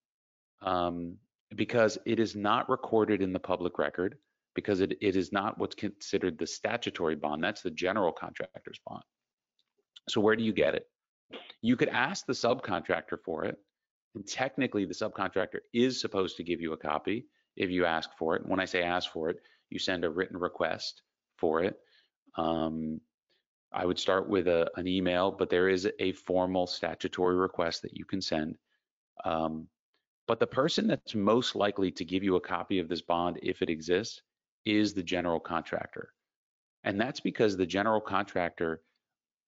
Um, 0.62 1.16
because 1.54 1.98
it 2.06 2.18
is 2.20 2.36
not 2.36 2.68
recorded 2.68 3.22
in 3.22 3.32
the 3.32 3.38
public 3.38 3.78
record 3.78 4.16
because 4.54 4.80
it, 4.80 4.96
it 5.00 5.16
is 5.16 5.32
not 5.32 5.58
what's 5.58 5.74
considered 5.74 6.38
the 6.38 6.46
statutory 6.46 7.16
bond. 7.16 7.42
That's 7.42 7.62
the 7.62 7.70
general 7.70 8.12
contractor's 8.12 8.80
bond. 8.86 9.02
So 10.08 10.20
where 10.20 10.36
do 10.36 10.42
you 10.42 10.52
get 10.52 10.74
it? 10.74 10.86
You 11.62 11.76
could 11.76 11.88
ask 11.88 12.26
the 12.26 12.32
subcontractor 12.32 13.18
for 13.24 13.44
it. 13.44 13.56
And 14.14 14.26
technically, 14.26 14.86
the 14.86 14.94
subcontractor 14.94 15.58
is 15.72 16.00
supposed 16.00 16.36
to 16.38 16.44
give 16.44 16.60
you 16.60 16.72
a 16.72 16.76
copy 16.76 17.26
if 17.56 17.70
you 17.70 17.84
ask 17.84 18.10
for 18.18 18.36
it. 18.36 18.46
When 18.46 18.60
I 18.60 18.64
say 18.64 18.82
ask 18.82 19.10
for 19.10 19.30
it, 19.30 19.38
you 19.70 19.78
send 19.78 20.04
a 20.04 20.10
written 20.10 20.36
request 20.36 21.02
for 21.36 21.62
it. 21.62 21.78
Um, 22.36 23.00
I 23.72 23.86
would 23.86 23.98
start 23.98 24.28
with 24.28 24.48
a, 24.48 24.68
an 24.76 24.88
email, 24.88 25.30
but 25.30 25.48
there 25.48 25.68
is 25.68 25.88
a 25.98 26.12
formal 26.12 26.66
statutory 26.66 27.36
request 27.36 27.82
that 27.82 27.96
you 27.96 28.04
can 28.04 28.20
send. 28.20 28.56
Um, 29.24 29.68
but 30.26 30.40
the 30.40 30.46
person 30.46 30.86
that's 30.86 31.14
most 31.14 31.54
likely 31.54 31.90
to 31.92 32.04
give 32.04 32.22
you 32.22 32.36
a 32.36 32.40
copy 32.40 32.78
of 32.78 32.88
this 32.88 33.02
bond, 33.02 33.38
if 33.42 33.62
it 33.62 33.70
exists, 33.70 34.22
is 34.64 34.92
the 34.92 35.02
general 35.02 35.40
contractor. 35.40 36.12
And 36.84 37.00
that's 37.00 37.20
because 37.20 37.56
the 37.56 37.66
general 37.66 38.00
contractor 38.00 38.82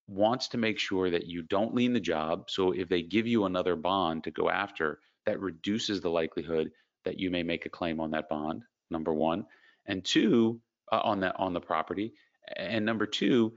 wants 0.09 0.49
to 0.49 0.59
make 0.59 0.79
sure 0.79 1.11
that 1.11 1.27
you 1.27 1.43
don't 1.43 1.75
lien 1.75 1.93
the 1.93 2.01
job. 2.01 2.51
So 2.51 2.73
if 2.73 2.89
they 2.89 3.03
give 3.03 3.27
you 3.27 3.45
another 3.45 3.77
bond 3.77 4.25
to 4.25 4.31
go 4.31 4.51
after, 4.51 5.01
that 5.27 5.41
reduces 5.41 6.01
the 6.01 6.11
likelihood 6.11 6.71
that 7.05 7.19
you 7.19 7.31
may 7.31 7.43
make 7.43 7.67
a 7.67 7.71
claim 7.71 8.01
on 8.01 8.11
that 8.13 8.29
bond, 8.29 8.63
number 8.91 9.13
one. 9.13 9.47
And 9.87 10.05
two, 10.05 10.61
uh, 10.91 11.01
on 11.03 11.21
that 11.21 11.35
on 11.39 11.53
the 11.53 11.61
property. 11.61 12.13
And 12.57 12.85
number 12.85 13.07
two, 13.07 13.55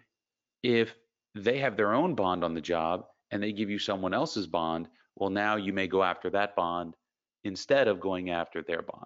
if 0.64 0.96
they 1.36 1.60
have 1.60 1.76
their 1.76 1.94
own 1.94 2.16
bond 2.16 2.44
on 2.44 2.54
the 2.54 2.62
job 2.62 3.06
and 3.32 3.44
they 3.44 3.52
give 3.52 3.70
you 3.70 3.78
someone 3.78 4.14
else's 4.14 4.48
bond, 4.48 4.88
well, 5.16 5.30
now 5.30 5.56
you 5.56 5.74
may 5.74 5.88
go 5.88 6.04
after 6.04 6.30
that 6.32 6.56
bond 6.56 6.96
instead 7.44 7.88
of 7.88 8.00
going 8.00 8.32
after 8.32 8.62
their 8.62 8.82
bond. 8.82 9.06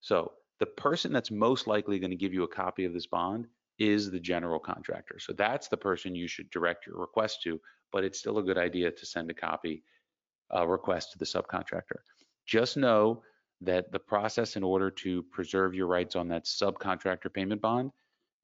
So 0.00 0.32
the 0.58 0.66
person 0.66 1.12
that's 1.12 1.30
most 1.30 1.66
likely 1.66 1.98
going 1.98 2.10
to 2.10 2.16
give 2.16 2.34
you 2.34 2.44
a 2.44 2.48
copy 2.48 2.84
of 2.84 2.92
this 2.92 3.06
bond 3.06 3.46
is 3.78 4.10
the 4.10 4.20
general 4.20 4.60
contractor. 4.60 5.18
So 5.18 5.32
that's 5.32 5.68
the 5.68 5.76
person 5.76 6.14
you 6.14 6.28
should 6.28 6.50
direct 6.50 6.86
your 6.86 6.98
request 6.98 7.42
to, 7.42 7.58
but 7.92 8.04
it's 8.04 8.18
still 8.18 8.38
a 8.38 8.42
good 8.42 8.58
idea 8.58 8.90
to 8.90 9.06
send 9.06 9.30
a 9.30 9.34
copy 9.34 9.82
uh, 10.54 10.66
request 10.66 11.12
to 11.12 11.18
the 11.18 11.24
subcontractor. 11.24 12.00
Just 12.46 12.76
know 12.76 13.22
that 13.60 13.92
the 13.92 13.98
process 13.98 14.56
in 14.56 14.62
order 14.62 14.90
to 14.90 15.22
preserve 15.24 15.74
your 15.74 15.86
rights 15.86 16.16
on 16.16 16.28
that 16.28 16.44
subcontractor 16.44 17.32
payment 17.32 17.60
bond 17.60 17.90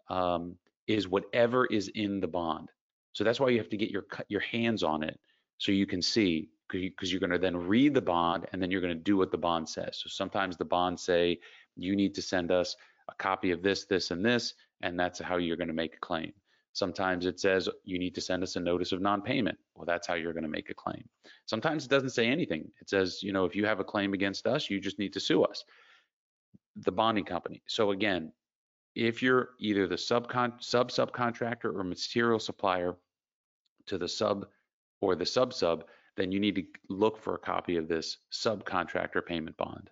um, 0.08 0.56
is 0.86 1.08
whatever 1.08 1.66
is 1.66 1.88
in 1.94 2.20
the 2.20 2.28
bond. 2.28 2.70
So 3.12 3.24
that's 3.24 3.40
why 3.40 3.48
you 3.48 3.58
have 3.58 3.70
to 3.70 3.76
get 3.76 3.90
your 3.90 4.06
your 4.28 4.42
hands 4.42 4.82
on 4.82 5.02
it 5.02 5.18
so 5.58 5.72
you 5.72 5.86
can 5.86 6.02
see 6.02 6.50
because 6.68 7.12
you, 7.12 7.16
are 7.16 7.20
going 7.20 7.30
to 7.30 7.38
then 7.38 7.56
read 7.56 7.94
the 7.94 8.02
bond 8.02 8.46
and 8.52 8.60
then 8.60 8.70
you're 8.70 8.80
going 8.80 8.96
to 8.96 9.02
do 9.02 9.16
what 9.16 9.30
the 9.30 9.38
bond 9.38 9.68
says. 9.68 10.00
So 10.02 10.08
sometimes 10.08 10.56
the 10.56 10.64
bonds 10.64 11.02
say 11.02 11.38
you 11.76 11.94
need 11.94 12.14
to 12.16 12.22
send 12.22 12.50
us 12.50 12.76
a 13.08 13.14
copy 13.14 13.52
of 13.52 13.62
this, 13.62 13.84
this, 13.84 14.10
and 14.10 14.24
this, 14.24 14.54
and 14.82 14.98
that's 14.98 15.20
how 15.20 15.36
you're 15.36 15.56
going 15.56 15.68
to 15.68 15.74
make 15.74 15.94
a 15.94 16.00
claim. 16.00 16.32
Sometimes 16.76 17.24
it 17.24 17.40
says 17.40 17.70
you 17.84 17.98
need 17.98 18.14
to 18.16 18.20
send 18.20 18.42
us 18.42 18.56
a 18.56 18.60
notice 18.60 18.92
of 18.92 19.00
non-payment. 19.00 19.56
Well, 19.74 19.86
that's 19.86 20.06
how 20.06 20.12
you're 20.12 20.34
going 20.34 20.42
to 20.42 20.48
make 20.50 20.68
a 20.68 20.74
claim. 20.74 21.08
Sometimes 21.46 21.86
it 21.86 21.88
doesn't 21.88 22.10
say 22.10 22.26
anything. 22.26 22.70
It 22.82 22.90
says, 22.90 23.22
you 23.22 23.32
know, 23.32 23.46
if 23.46 23.56
you 23.56 23.64
have 23.64 23.80
a 23.80 23.84
claim 23.84 24.12
against 24.12 24.46
us, 24.46 24.68
you 24.68 24.78
just 24.78 24.98
need 24.98 25.14
to 25.14 25.20
sue 25.20 25.42
us, 25.42 25.64
the 26.76 26.92
bonding 26.92 27.24
company. 27.24 27.62
So 27.66 27.92
again, 27.92 28.30
if 28.94 29.22
you're 29.22 29.52
either 29.58 29.86
the 29.86 29.94
subcon 29.94 30.62
sub 30.62 30.90
subcontractor 30.90 31.74
or 31.74 31.82
material 31.82 32.38
supplier 32.38 32.94
to 33.86 33.96
the 33.96 34.08
sub 34.08 34.46
or 35.00 35.16
the 35.16 35.24
sub 35.24 35.54
sub, 35.54 35.86
then 36.18 36.30
you 36.30 36.38
need 36.38 36.56
to 36.56 36.64
look 36.90 37.16
for 37.22 37.36
a 37.36 37.38
copy 37.38 37.78
of 37.78 37.88
this 37.88 38.18
subcontractor 38.30 39.24
payment 39.24 39.56
bond. 39.56 39.88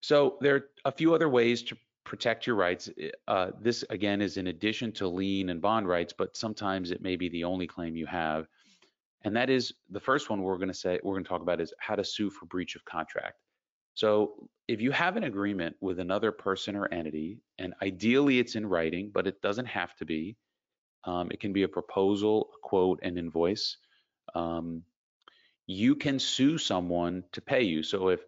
So 0.00 0.38
there 0.40 0.54
are 0.54 0.64
a 0.86 0.92
few 0.92 1.14
other 1.14 1.28
ways 1.28 1.64
to 1.64 1.76
protect 2.08 2.46
your 2.46 2.56
rights. 2.56 2.88
Uh, 3.28 3.50
this 3.60 3.84
again 3.90 4.22
is 4.22 4.38
in 4.38 4.46
addition 4.46 4.90
to 4.92 5.06
lien 5.06 5.50
and 5.50 5.60
bond 5.60 5.86
rights, 5.86 6.14
but 6.16 6.36
sometimes 6.36 6.90
it 6.90 7.02
may 7.02 7.16
be 7.16 7.28
the 7.28 7.44
only 7.44 7.66
claim 7.66 7.94
you 7.94 8.06
have. 8.06 8.48
And 9.24 9.36
that 9.36 9.50
is 9.50 9.74
the 9.90 10.00
first 10.00 10.30
one 10.30 10.42
we're 10.42 10.56
going 10.56 10.68
to 10.68 10.74
say 10.74 10.98
we're 11.02 11.14
going 11.14 11.24
to 11.24 11.28
talk 11.28 11.42
about 11.42 11.60
is 11.60 11.74
how 11.78 11.96
to 11.96 12.04
sue 12.04 12.30
for 12.30 12.46
breach 12.46 12.76
of 12.76 12.84
contract. 12.84 13.36
So 13.94 14.48
if 14.68 14.80
you 14.80 14.90
have 14.92 15.16
an 15.16 15.24
agreement 15.24 15.76
with 15.80 15.98
another 15.98 16.32
person 16.32 16.76
or 16.76 16.88
entity, 16.92 17.40
and 17.58 17.74
ideally 17.82 18.38
it's 18.38 18.54
in 18.54 18.64
writing, 18.64 19.10
but 19.12 19.26
it 19.26 19.42
doesn't 19.42 19.66
have 19.66 19.94
to 19.96 20.06
be. 20.06 20.36
Um, 21.04 21.28
it 21.30 21.40
can 21.40 21.52
be 21.52 21.64
a 21.64 21.68
proposal, 21.68 22.48
a 22.54 22.58
quote, 22.66 23.00
an 23.02 23.18
invoice. 23.18 23.76
Um, 24.34 24.82
you 25.66 25.94
can 25.94 26.18
sue 26.18 26.56
someone 26.56 27.24
to 27.32 27.42
pay 27.42 27.62
you. 27.62 27.82
So 27.82 28.08
if 28.08 28.20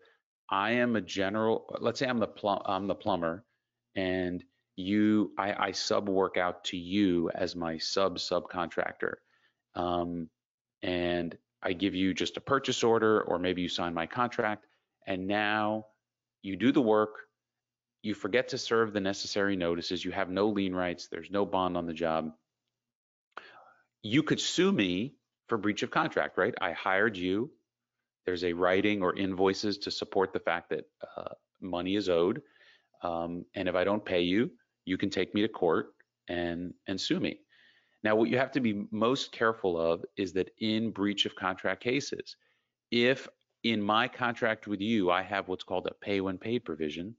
I 0.50 0.72
am 0.72 0.96
a 0.96 1.00
general, 1.00 1.64
let's 1.80 1.98
say 1.98 2.06
I'm 2.06 2.18
the 2.18 2.28
I'm 2.66 2.86
the 2.86 2.94
plumber, 2.94 3.44
and 3.94 4.42
you, 4.76 5.32
I, 5.38 5.66
I 5.66 5.72
sub 5.72 6.08
work 6.08 6.36
out 6.36 6.64
to 6.64 6.76
you 6.76 7.30
as 7.34 7.54
my 7.54 7.78
sub 7.78 8.18
subcontractor, 8.18 9.14
um, 9.74 10.28
and 10.82 11.36
I 11.62 11.72
give 11.74 11.94
you 11.94 12.14
just 12.14 12.36
a 12.36 12.40
purchase 12.40 12.82
order, 12.82 13.22
or 13.22 13.38
maybe 13.38 13.62
you 13.62 13.68
sign 13.68 13.92
my 13.92 14.06
contract, 14.06 14.66
and 15.06 15.26
now 15.26 15.86
you 16.42 16.56
do 16.56 16.72
the 16.72 16.80
work, 16.80 17.10
you 18.02 18.14
forget 18.14 18.48
to 18.48 18.58
serve 18.58 18.92
the 18.92 19.00
necessary 19.00 19.56
notices, 19.56 20.04
you 20.04 20.12
have 20.12 20.30
no 20.30 20.48
lien 20.48 20.74
rights, 20.74 21.08
there's 21.08 21.30
no 21.30 21.44
bond 21.44 21.76
on 21.76 21.86
the 21.86 21.92
job. 21.92 22.32
You 24.02 24.22
could 24.22 24.40
sue 24.40 24.72
me 24.72 25.16
for 25.48 25.58
breach 25.58 25.82
of 25.82 25.90
contract, 25.90 26.38
right? 26.38 26.54
I 26.60 26.72
hired 26.72 27.16
you, 27.16 27.50
there's 28.24 28.44
a 28.44 28.52
writing 28.52 29.02
or 29.02 29.16
invoices 29.16 29.78
to 29.78 29.90
support 29.90 30.32
the 30.32 30.40
fact 30.40 30.70
that 30.70 30.84
uh, 31.16 31.34
money 31.60 31.96
is 31.96 32.08
owed. 32.08 32.40
Um, 33.02 33.44
and 33.54 33.68
if 33.68 33.74
I 33.74 33.84
don't 33.84 34.04
pay 34.04 34.20
you, 34.20 34.50
you 34.84 34.96
can 34.98 35.10
take 35.10 35.34
me 35.34 35.42
to 35.42 35.48
court 35.48 35.94
and, 36.28 36.74
and 36.86 37.00
sue 37.00 37.20
me. 37.20 37.40
Now, 38.02 38.16
what 38.16 38.30
you 38.30 38.38
have 38.38 38.52
to 38.52 38.60
be 38.60 38.86
most 38.90 39.32
careful 39.32 39.78
of 39.78 40.04
is 40.16 40.32
that 40.32 40.50
in 40.58 40.90
breach 40.90 41.26
of 41.26 41.34
contract 41.34 41.82
cases, 41.82 42.36
if 42.90 43.28
in 43.62 43.80
my 43.80 44.08
contract 44.08 44.66
with 44.66 44.80
you, 44.80 45.10
I 45.10 45.22
have 45.22 45.48
what's 45.48 45.64
called 45.64 45.86
a 45.86 45.94
pay 45.94 46.20
when 46.20 46.38
paid 46.38 46.64
provision. 46.64 47.14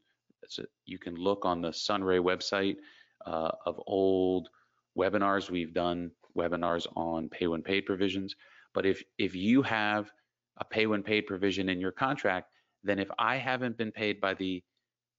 You 0.86 0.98
can 0.98 1.16
look 1.16 1.46
on 1.46 1.62
the 1.62 1.72
Sunray 1.72 2.18
website 2.18 2.78
uh, 3.26 3.52
of 3.66 3.80
old 3.86 4.50
webinars. 4.98 5.52
We've 5.52 5.74
done 5.74 6.12
webinars 6.36 6.88
on 6.96 7.30
pay 7.30 7.48
when 7.48 7.62
paid 7.62 7.86
provisions. 7.86 8.36
But 8.74 8.86
if 8.86 9.04
if 9.18 9.36
you 9.36 9.62
have 9.62 10.10
a 10.58 10.66
pay 10.66 10.88
when 10.88 11.04
paid 11.04 11.28
provision 11.28 11.70
in 11.70 11.80
your 11.80 11.92
contract, 11.92 12.50
then 12.84 13.00
if 13.00 13.10
I 13.20 13.38
haven't 13.38 13.78
been 13.78 13.92
paid 13.92 14.20
by 14.20 14.34
the 14.34 14.64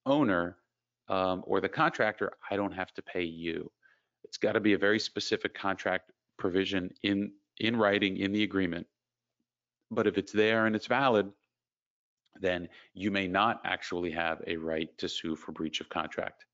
owner 0.05 0.57
um, 1.09 1.43
or 1.45 1.61
the 1.61 1.69
contractor, 1.69 2.33
I 2.49 2.55
don't 2.55 2.73
have 2.73 2.93
to 2.93 3.01
pay 3.01 3.23
you. 3.23 3.71
It's 4.23 4.37
got 4.37 4.53
to 4.53 4.59
be 4.59 4.73
a 4.73 4.77
very 4.77 4.99
specific 4.99 5.53
contract 5.53 6.11
provision 6.37 6.91
in 7.03 7.31
in 7.59 7.75
writing 7.75 8.17
in 8.17 8.31
the 8.31 8.43
agreement. 8.43 8.87
But 9.91 10.07
if 10.07 10.17
it's 10.17 10.31
there 10.31 10.65
and 10.65 10.75
it's 10.75 10.87
valid, 10.87 11.31
then 12.41 12.67
you 12.93 13.11
may 13.11 13.27
not 13.27 13.61
actually 13.63 14.11
have 14.11 14.41
a 14.47 14.57
right 14.57 14.89
to 14.97 15.07
sue 15.07 15.35
for 15.35 15.51
breach 15.51 15.81
of 15.81 15.89
contract. 15.89 16.45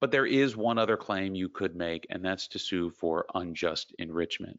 But 0.00 0.10
there 0.10 0.26
is 0.26 0.56
one 0.56 0.78
other 0.78 0.96
claim 0.96 1.34
you 1.34 1.48
could 1.48 1.76
make, 1.76 2.06
and 2.10 2.24
that's 2.24 2.48
to 2.48 2.58
sue 2.58 2.90
for 2.90 3.26
unjust 3.34 3.94
enrichment. 3.98 4.58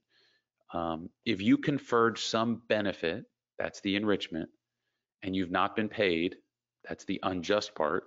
Um, 0.73 1.09
if 1.25 1.41
you 1.41 1.57
conferred 1.57 2.17
some 2.17 2.61
benefit, 2.69 3.25
that's 3.59 3.81
the 3.81 3.95
enrichment, 3.95 4.49
and 5.23 5.35
you've 5.35 5.51
not 5.51 5.75
been 5.75 5.89
paid, 5.89 6.37
that's 6.87 7.05
the 7.05 7.19
unjust 7.23 7.75
part, 7.75 8.05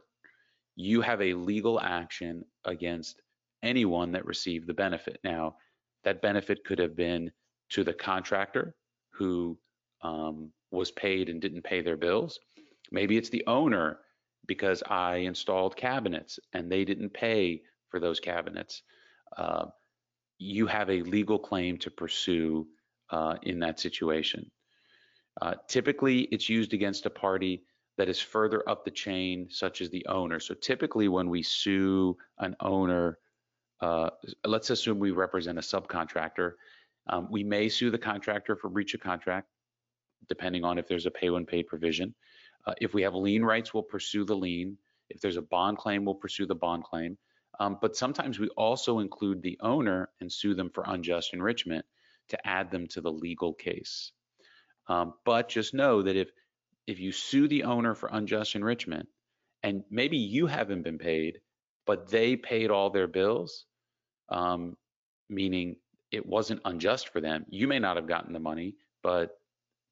you 0.77 1.01
have 1.01 1.21
a 1.23 1.35
legal 1.35 1.81
action 1.81 2.45
against 2.65 3.21
anyone 3.63 4.13
that 4.13 4.27
received 4.27 4.67
the 4.67 4.75
benefit. 4.75 5.19
Now, 5.25 5.57
that 6.05 6.23
benefit 6.23 6.65
could 6.65 6.79
have 6.79 6.97
been 6.97 7.31
to 7.71 7.85
the 7.85 7.95
contractor 7.95 8.75
who 9.13 9.59
um, 10.03 10.51
was 10.71 10.91
paid 10.91 11.29
and 11.29 11.41
didn't 11.41 11.63
pay 11.63 11.81
their 11.81 11.97
bills. 11.97 12.39
Maybe 12.91 13.17
it's 13.17 13.31
the 13.31 13.45
owner 13.47 13.99
because 14.47 14.83
I 14.89 15.17
installed 15.17 15.77
cabinets 15.77 16.39
and 16.53 16.71
they 16.71 16.85
didn't 16.85 17.15
pay 17.15 17.63
for 17.89 18.01
those 18.01 18.21
cabinets. 18.21 18.83
Uh, 19.37 19.67
you 20.39 20.67
have 20.67 20.91
a 20.91 21.03
legal 21.03 21.39
claim 21.39 21.79
to 21.79 21.91
pursue 21.91 22.67
uh, 23.11 23.37
in 23.43 23.61
that 23.61 23.81
situation. 23.81 24.51
Uh, 25.41 25.55
typically, 25.69 26.23
it's 26.33 26.49
used 26.49 26.75
against 26.75 27.07
a 27.07 27.11
party 27.11 27.63
that 27.97 28.09
is 28.09 28.21
further 28.21 28.69
up 28.69 28.85
the 28.85 28.91
chain, 28.91 29.47
such 29.51 29.81
as 29.81 29.91
the 29.91 30.05
owner. 30.07 30.41
So 30.41 30.55
typically, 30.55 31.09
when 31.09 31.29
we 31.29 31.43
sue 31.43 32.17
an 32.39 32.57
owner, 32.61 33.19
uh, 33.81 34.11
let's 34.45 34.71
assume 34.71 34.99
we 34.99 35.13
represent 35.13 35.59
a 35.59 35.63
subcontractor, 35.63 36.53
um, 37.09 37.29
we 37.31 37.45
may 37.45 37.69
sue 37.69 37.91
the 37.91 37.99
contractor 37.99 38.57
for 38.57 38.69
breach 38.69 38.95
of 38.95 39.01
contract, 39.01 39.49
depending 40.29 40.65
on 40.65 40.79
if 40.79 40.89
there's 40.89 41.07
a 41.07 41.11
pay 41.11 41.31
when 41.31 41.45
paid 41.45 41.67
provision. 41.67 42.15
Uh, 42.67 42.75
if 42.81 42.95
we 42.95 43.03
have 43.03 43.15
lien 43.15 43.45
rights, 43.45 43.75
we'll 43.75 43.83
pursue 43.83 44.25
the 44.25 44.35
lien. 44.35 44.77
If 45.11 45.21
there's 45.21 45.37
a 45.37 45.43
bond 45.43 45.79
claim, 45.79 46.05
we'll 46.05 46.15
pursue 46.15 46.47
the 46.47 46.55
bond 46.55 46.85
claim. 46.85 47.19
Um, 47.61 47.79
but 47.81 47.95
sometimes 47.95 48.39
we 48.39 48.49
also 48.57 48.99
include 48.99 49.43
the 49.43 49.59
owner 49.61 50.09
and 50.21 50.33
sue 50.33 50.55
them 50.55 50.71
for 50.71 50.85
unjust 50.87 51.35
enrichment 51.35 51.85
to 52.31 52.47
add 52.47 52.71
them 52.71 52.87
to 52.89 53.01
the 53.01 53.13
legal 53.13 53.53
case. 53.53 54.13
Um, 54.89 55.15
but 55.25 55.49
just 55.49 55.75
know 55.75 56.03
that 56.03 56.17
if 56.17 56.31
if 56.87 57.01
you 57.01 57.13
sue 57.13 57.49
the 57.49 57.65
owner 57.65 57.95
for 57.95 58.09
unjust 58.13 58.55
enrichment 58.55 59.09
and 59.63 59.85
maybe 59.91 60.17
you 60.17 60.47
haven't 60.47 60.83
been 60.83 60.99
paid, 60.99 61.41
but 61.87 62.09
they 62.09 62.37
paid 62.37 62.71
all 62.71 62.91
their 62.91 63.07
bills, 63.07 63.67
um, 64.29 64.77
meaning 65.29 65.77
it 66.11 66.25
wasn't 66.25 66.61
unjust 66.65 67.09
for 67.09 67.21
them. 67.21 67.45
You 67.49 67.67
may 67.67 67.79
not 67.79 67.97
have 67.97 68.07
gotten 68.07 68.33
the 68.33 68.41
money, 68.41 68.75
but 69.03 69.39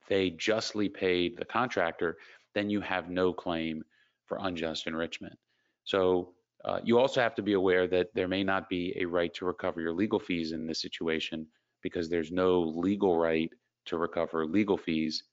they 0.09 0.31
justly 0.31 0.89
paid 0.89 1.37
the 1.37 1.45
contractor, 1.45 2.19
then 2.55 2.69
you 2.69 2.81
have 2.81 3.09
no 3.09 3.33
claim 3.33 3.83
for 4.27 4.39
unjust 4.43 4.87
enrichment. 4.87 5.39
So 5.85 6.35
uh, 6.65 6.81
you 6.85 6.99
also 6.99 7.21
have 7.21 7.35
to 7.37 7.43
be 7.43 7.55
aware 7.55 7.87
that 7.89 8.09
there 8.15 8.29
may 8.29 8.45
not 8.45 8.69
be 8.69 8.95
a 8.99 9.05
right 9.05 9.33
to 9.35 9.47
recover 9.47 9.81
your 9.81 9.93
legal 9.93 10.21
fees 10.21 10.53
in 10.53 10.67
this 10.67 10.81
situation 10.81 11.47
because 11.83 12.09
there's 12.09 12.31
no 12.31 12.61
legal 12.61 13.19
right 13.19 13.51
to 13.87 13.99
recover 13.99 14.47
legal 14.47 14.77
fees 14.77 15.25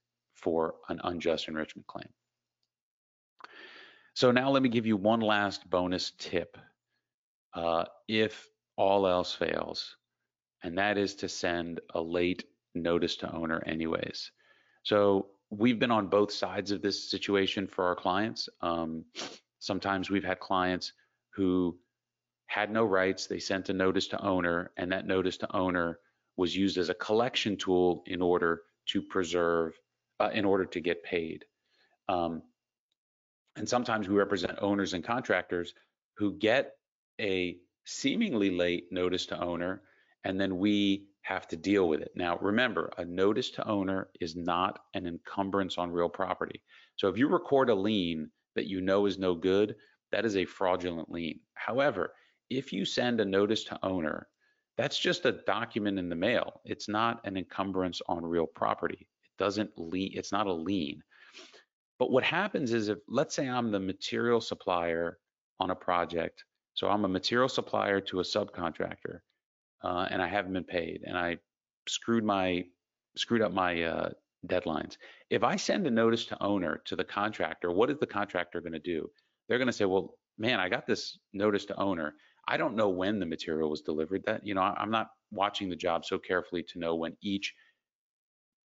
for 0.42 0.76
an 0.90 1.00
unjust 1.04 1.48
enrichment 1.48 1.88
claim. 1.88 2.10
So 4.14 4.32
now 4.32 4.50
let 4.50 4.64
me 4.64 4.70
give 4.70 4.86
you 4.86 4.98
one 4.98 5.22
last 5.22 5.70
bonus 5.70 6.12
tip. 6.18 6.58
Uh, 7.54 7.86
if 8.08 8.48
all 8.78 9.08
else 9.08 9.34
fails, 9.34 9.96
and 10.64 10.78
that 10.78 10.98
is 10.98 11.16
to 11.16 11.30
send 11.30 11.80
a 11.94 12.02
late 12.02 12.44
notice 12.76 13.16
to 13.18 13.34
owner 13.34 13.62
anyways. 13.66 14.32
So 14.84 15.28
we've 15.50 15.80
been 15.80 15.92
on 15.92 16.08
both 16.08 16.32
sides 16.32 16.72
of 16.72 16.82
this 16.82 17.10
situation 17.10 17.68
for 17.68 17.86
our 17.86 17.96
clients. 17.96 18.50
Um, 18.62 19.06
sometimes 19.60 20.10
we've 20.10 20.24
had 20.24 20.40
clients 20.40 20.94
who 21.34 21.78
had 22.48 22.72
no 22.72 22.84
rights. 22.84 23.28
They 23.28 23.40
sent 23.40 23.70
a 23.70 23.74
notice 23.74 24.08
to 24.10 24.24
owner, 24.24 24.72
and 24.78 24.92
that 24.92 25.08
notice 25.08 25.38
to 25.38 25.56
owner 25.56 26.00
was 26.38 26.56
used 26.56 26.78
as 26.78 26.90
a 26.90 26.94
collection 26.94 27.58
tool 27.58 28.04
in 28.06 28.22
order 28.22 28.62
to 28.90 29.02
preserve, 29.02 29.74
uh, 30.20 30.30
in 30.34 30.46
order 30.46 30.66
to 30.66 30.80
get 30.80 31.04
paid. 31.04 31.46
Um, 32.08 32.42
and 33.56 33.68
sometimes 33.68 34.08
we 34.08 34.16
represent 34.16 34.60
owners 34.62 34.94
and 34.94 35.04
contractors 35.04 35.74
who 36.18 36.38
get 36.38 36.74
a 37.20 37.58
seemingly 37.86 38.52
late 38.52 38.88
notice 38.92 39.26
to 39.28 39.42
owner, 39.42 39.82
and 40.24 40.40
then 40.40 40.58
we 40.58 41.06
have 41.22 41.48
to 41.48 41.58
deal 41.58 41.88
with 41.88 42.02
it. 42.02 42.12
Now, 42.16 42.38
remember, 42.40 42.92
a 42.98 43.06
notice 43.06 43.50
to 43.52 43.68
owner 43.68 44.10
is 44.20 44.36
not 44.36 44.80
an 44.94 45.06
encumbrance 45.06 45.78
on 45.78 45.92
real 45.92 46.10
property. 46.10 46.62
So 46.96 47.08
if 47.08 47.18
you 47.18 47.28
record 47.28 47.70
a 47.70 47.76
lien 47.76 48.32
that 48.56 48.68
you 48.68 48.82
know 48.82 49.06
is 49.06 49.20
no 49.20 49.36
good, 49.36 49.76
that 50.12 50.26
is 50.26 50.38
a 50.38 50.46
fraudulent 50.46 51.12
lien. 51.12 51.40
However, 51.54 52.14
if 52.50 52.74
you 52.74 52.86
send 52.86 53.22
a 53.22 53.26
notice 53.26 53.64
to 53.66 53.80
owner, 53.84 54.28
that's 54.78 54.98
just 54.98 55.26
a 55.26 55.34
document 55.34 56.00
in 56.00 56.10
the 56.10 56.16
mail. 56.16 56.62
It's 56.66 56.88
not 56.88 57.22
an 57.26 57.38
encumbrance 57.38 58.02
on 58.08 58.26
real 58.26 58.48
property. 58.48 59.08
Doesn't 59.40 59.72
lien, 59.78 60.12
it's 60.14 60.32
not 60.32 60.48
a 60.48 60.54
lien. 60.54 61.02
But 61.98 62.12
what 62.12 62.24
happens 62.24 62.74
is 62.74 62.90
if, 62.90 63.00
let's 63.08 63.36
say 63.36 63.50
I'm 63.50 63.72
the 63.72 63.80
material 63.80 64.42
supplier 64.42 65.18
on 65.60 65.72
a 65.72 65.76
project. 65.76 66.44
So 66.76 66.88
I'm 66.88 67.06
a 67.06 67.10
material 67.10 67.50
supplier 67.50 68.00
to 68.02 68.20
a 68.20 68.24
subcontractor 68.24 69.20
uh, 69.84 70.08
and 70.10 70.22
I 70.22 70.28
haven't 70.28 70.54
been 70.54 70.64
paid, 70.64 71.02
and 71.06 71.18
I 71.18 71.38
screwed 71.88 72.24
my 72.24 72.64
screwed 73.18 73.42
up 73.42 73.52
my 73.54 73.84
uh, 73.84 74.10
deadlines. 74.48 74.98
If 75.30 75.44
I 75.44 75.56
send 75.56 75.88
a 75.88 75.92
notice 75.92 76.26
to 76.26 76.44
owner 76.44 76.82
to 76.86 76.96
the 76.96 77.04
contractor, 77.04 77.72
what 77.72 77.90
is 77.90 77.98
the 78.00 78.08
contractor 78.08 78.62
going 78.62 78.74
to 78.74 78.80
do? 78.80 79.10
They're 79.48 79.58
going 79.58 79.68
to 79.68 79.74
say, 79.74 79.86
"Well, 79.86 80.16
man, 80.38 80.60
I 80.60 80.70
got 80.70 80.86
this 80.88 81.18
notice 81.34 81.66
to 81.66 81.80
owner. 81.80 82.14
I 82.48 82.58
don't 82.58 82.76
know 82.76 82.90
when 82.90 83.20
the 83.20 83.26
material 83.26 83.70
was 83.70 83.82
delivered. 83.82 84.24
That 84.26 84.46
you 84.46 84.54
know, 84.54 84.62
I'm 84.62 84.92
not 84.92 85.08
watching 85.32 85.70
the 85.70 85.76
job 85.76 86.06
so 86.06 86.20
carefully 86.20 86.64
to 86.70 86.80
know 86.80 86.96
when 86.96 87.16
each 87.22 87.54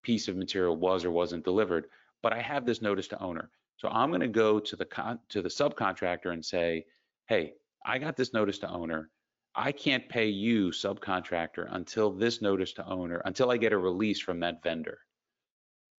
piece 0.05 0.29
of 0.29 0.37
material 0.37 0.77
was 0.77 1.05
or 1.05 1.11
wasn't 1.11 1.45
delivered. 1.45 1.87
But 2.23 2.33
I 2.33 2.41
have 2.41 2.65
this 2.65 2.81
notice 2.81 3.09
to 3.09 3.21
owner, 3.21 3.51
so 3.77 3.89
I'm 3.89 4.11
going 4.11 4.21
to 4.21 4.29
go 4.29 4.61
to 4.61 4.77
the 4.77 4.85
con- 4.85 5.19
to 5.31 5.43
the 5.43 5.49
subcontractor 5.49 6.33
and 6.33 6.45
say, 6.45 6.87
"Hey, 7.27 7.55
I 7.85 7.99
got 7.99 8.17
this 8.17 8.33
notice 8.33 8.59
to 8.61 8.71
owner. 8.71 9.11
I 9.55 9.71
can't 9.71 10.09
pay 10.09 10.29
you, 10.29 10.71
subcontractor, 10.71 11.69
until 11.71 12.11
this 12.11 12.43
notice 12.43 12.73
to 12.75 12.87
owner, 12.89 13.23
until 13.25 13.51
I 13.51 13.57
get 13.57 13.73
a 13.73 13.79
release 13.79 14.21
from 14.21 14.41
that 14.41 14.63
vendor. 14.63 14.99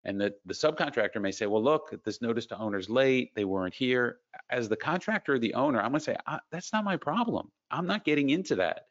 And 0.03 0.19
the, 0.19 0.35
the 0.45 0.53
subcontractor 0.53 1.21
may 1.21 1.31
say, 1.31 1.45
well, 1.47 1.63
look, 1.63 1.93
this 2.03 2.21
notice 2.21 2.45
to 2.47 2.59
owner's 2.59 2.89
late, 2.89 3.33
they 3.33 3.45
weren't 3.45 3.73
here. 3.73 4.19
As 4.49 4.69
the 4.69 4.75
contractor 4.75 5.33
or 5.33 5.39
the 5.39 5.53
owner, 5.53 5.79
I'm 5.79 5.91
gonna 5.91 5.99
say, 5.99 6.17
that's 6.51 6.73
not 6.73 6.83
my 6.83 6.97
problem. 6.97 7.51
I'm 7.71 7.87
not 7.87 8.05
getting 8.05 8.29
into 8.29 8.55
that. 8.57 8.87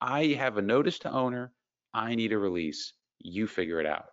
I 0.00 0.26
have 0.38 0.56
a 0.56 0.62
notice 0.62 0.98
to 1.00 1.12
owner, 1.12 1.52
I 1.94 2.14
need 2.14 2.32
a 2.32 2.38
release, 2.38 2.94
you 3.18 3.46
figure 3.46 3.80
it 3.80 3.86
out. 3.86 4.06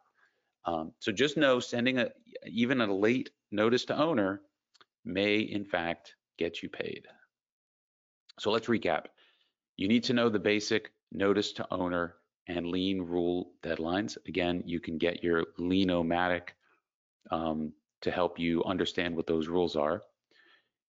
Um, 0.66 0.94
so 1.00 1.12
just 1.12 1.38
know 1.38 1.60
sending 1.60 2.00
a 2.00 2.10
even 2.46 2.82
a 2.82 2.94
late 2.94 3.32
notice 3.52 3.86
to 3.86 3.98
owner 3.98 4.42
may 5.06 5.40
in 5.40 5.66
fact 5.66 6.16
get 6.38 6.64
you 6.64 6.70
paid. 6.70 7.06
So 8.40 8.52
let's 8.52 8.68
recap. 8.68 9.06
You 9.78 9.88
need 9.88 10.04
to 10.06 10.14
know 10.14 10.30
the 10.30 10.40
basic 10.40 10.92
notice 11.12 11.52
to 11.54 11.68
owner 11.72 12.16
and 12.48 12.68
lien 12.68 13.02
rule 13.02 13.52
deadlines. 13.64 14.18
Again, 14.28 14.64
you 14.66 14.80
can 14.80 14.98
get 14.98 15.24
your 15.24 15.46
Lienomatic 15.60 16.50
um, 17.32 17.74
to 18.02 18.12
help 18.12 18.40
you 18.40 18.64
understand 18.66 19.16
what 19.16 19.28
those 19.28 19.48
rules 19.48 19.76
are. 19.76 20.02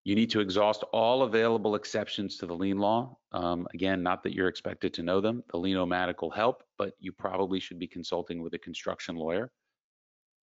You 0.04 0.14
need 0.14 0.30
to 0.30 0.40
exhaust 0.40 0.82
all 0.92 1.22
available 1.22 1.76
exceptions 1.76 2.36
to 2.38 2.46
the 2.46 2.54
lien 2.54 2.78
law. 2.78 3.16
Um, 3.32 3.66
again, 3.72 4.02
not 4.02 4.22
that 4.24 4.34
you're 4.34 4.48
expected 4.48 4.92
to 4.94 5.02
know 5.02 5.20
them. 5.20 5.42
The 5.50 5.58
Lienomatic 5.58 6.16
will 6.20 6.30
help, 6.30 6.62
but 6.76 6.92
you 6.98 7.10
probably 7.12 7.58
should 7.58 7.78
be 7.78 7.86
consulting 7.86 8.42
with 8.42 8.52
a 8.52 8.58
construction 8.58 9.16
lawyer. 9.16 9.50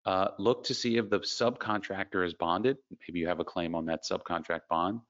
Uh, 0.07 0.29
look 0.39 0.65
to 0.65 0.75
see 0.75 0.97
if 0.97 1.11
the 1.11 1.21
subcontractor 1.21 2.25
is 2.25 2.35
bonded. 2.35 2.79
Maybe 3.07 3.21
you 3.21 3.29
have 3.29 3.41
a 3.41 3.45
claim 3.45 3.75
on 3.75 3.85
that 3.87 4.05
subcontract 4.05 4.63
bond. 4.71 5.01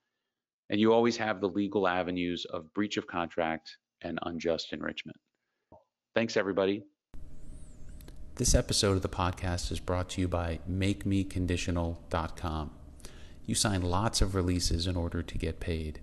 And 0.68 0.81
you 0.81 0.92
always 0.92 1.16
have 1.16 1.40
the 1.40 1.48
legal 1.48 1.88
avenues 1.88 2.44
of 2.46 2.72
breach 2.74 2.96
of 2.96 3.07
contract 3.07 3.76
and 4.03 4.18
unjust 4.22 4.72
enrichment. 4.72 5.16
Thanks, 6.14 6.37
everybody. 6.37 6.85
This 8.37 8.55
episode 8.55 8.96
of 8.96 9.03
the 9.03 9.09
podcast 9.09 9.70
is 9.70 9.81
brought 9.81 10.09
to 10.11 10.20
you 10.20 10.29
by 10.29 10.61
MakeMeConditional.com. 10.68 12.70
You 13.44 13.55
sign 13.55 13.83
lots 13.83 14.22
of 14.22 14.35
releases 14.35 14.87
in 14.87 14.96
order 14.96 15.22
to 15.22 15.38
get 15.38 15.61
paid, 15.61 16.00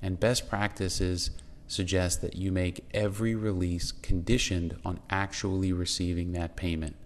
and 0.00 0.20
best 0.20 0.48
practices 0.48 1.30
suggest 1.66 2.20
that 2.20 2.36
you 2.36 2.52
make 2.52 2.84
every 2.92 3.34
release 3.34 3.90
conditioned 3.90 4.76
on 4.84 5.00
actually 5.08 5.72
receiving 5.72 6.32
that 6.32 6.56
payment. 6.56 6.96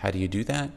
How 0.00 0.10
do 0.10 0.18
you 0.18 0.28
do 0.28 0.44
that? 0.44 0.70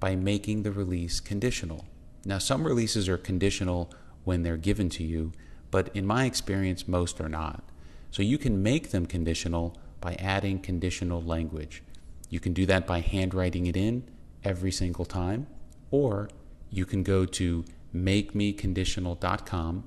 By 0.00 0.16
making 0.16 0.64
the 0.64 0.70
release 0.70 1.18
conditional. 1.18 1.86
Now, 2.26 2.36
some 2.36 2.64
releases 2.64 3.08
are 3.08 3.16
conditional 3.16 3.90
when 4.24 4.42
they're 4.42 4.58
given 4.58 4.90
to 4.90 5.02
you, 5.02 5.32
but 5.70 5.88
in 5.94 6.06
my 6.06 6.26
experience, 6.26 6.86
most 6.86 7.22
are 7.22 7.28
not. 7.28 7.64
So 8.10 8.22
you 8.22 8.36
can 8.36 8.62
make 8.62 8.90
them 8.90 9.06
conditional 9.06 9.78
by 10.02 10.14
adding 10.16 10.58
conditional 10.58 11.22
language. 11.22 11.82
You 12.28 12.38
can 12.38 12.52
do 12.52 12.66
that 12.66 12.86
by 12.86 13.00
handwriting 13.00 13.66
it 13.66 13.78
in 13.78 14.04
every 14.44 14.72
single 14.72 15.06
time, 15.06 15.46
or 15.90 16.28
you 16.68 16.84
can 16.84 17.02
go 17.02 17.24
to 17.24 17.64
makemeconditional.com 17.94 19.84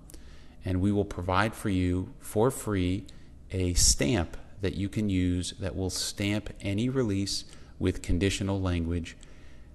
and 0.65 0.81
we 0.81 0.91
will 0.91 1.05
provide 1.05 1.53
for 1.53 1.69
you 1.69 2.11
for 2.19 2.49
free 2.49 3.05
a 3.51 3.75
stamp 3.75 4.35
that 4.61 4.73
you 4.73 4.89
can 4.89 5.09
use 5.09 5.53
that 5.59 5.75
will 5.75 5.91
stamp 5.91 6.49
any 6.61 6.89
release 6.89 7.45
with 7.79 8.01
conditional 8.01 8.61
language 8.61 9.15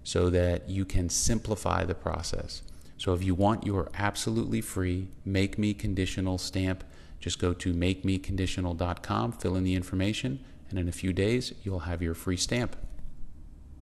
so 0.05 0.31
that 0.31 0.69
you 0.69 0.85
can 0.85 1.09
simplify 1.09 1.85
the 1.85 1.95
process. 1.95 2.63
So 2.97 3.13
if 3.13 3.23
you 3.23 3.35
want 3.35 3.67
your 3.67 3.91
absolutely 3.95 4.61
free 4.61 5.09
Make 5.25 5.59
Me 5.59 5.75
Conditional 5.75 6.39
stamp, 6.39 6.83
just 7.21 7.39
go 7.39 7.53
to 7.55 7.73
makemeconditional.com, 7.73 9.33
fill 9.33 9.57
in 9.57 9.65
the 9.65 9.75
information, 9.75 10.45
and 10.71 10.79
in 10.79 10.89
a 10.89 10.93
few 10.93 11.13
days 11.13 11.53
you'll 11.63 11.81
have 11.81 12.03
your 12.03 12.15
free 12.15 12.37
stamp. 12.37 12.77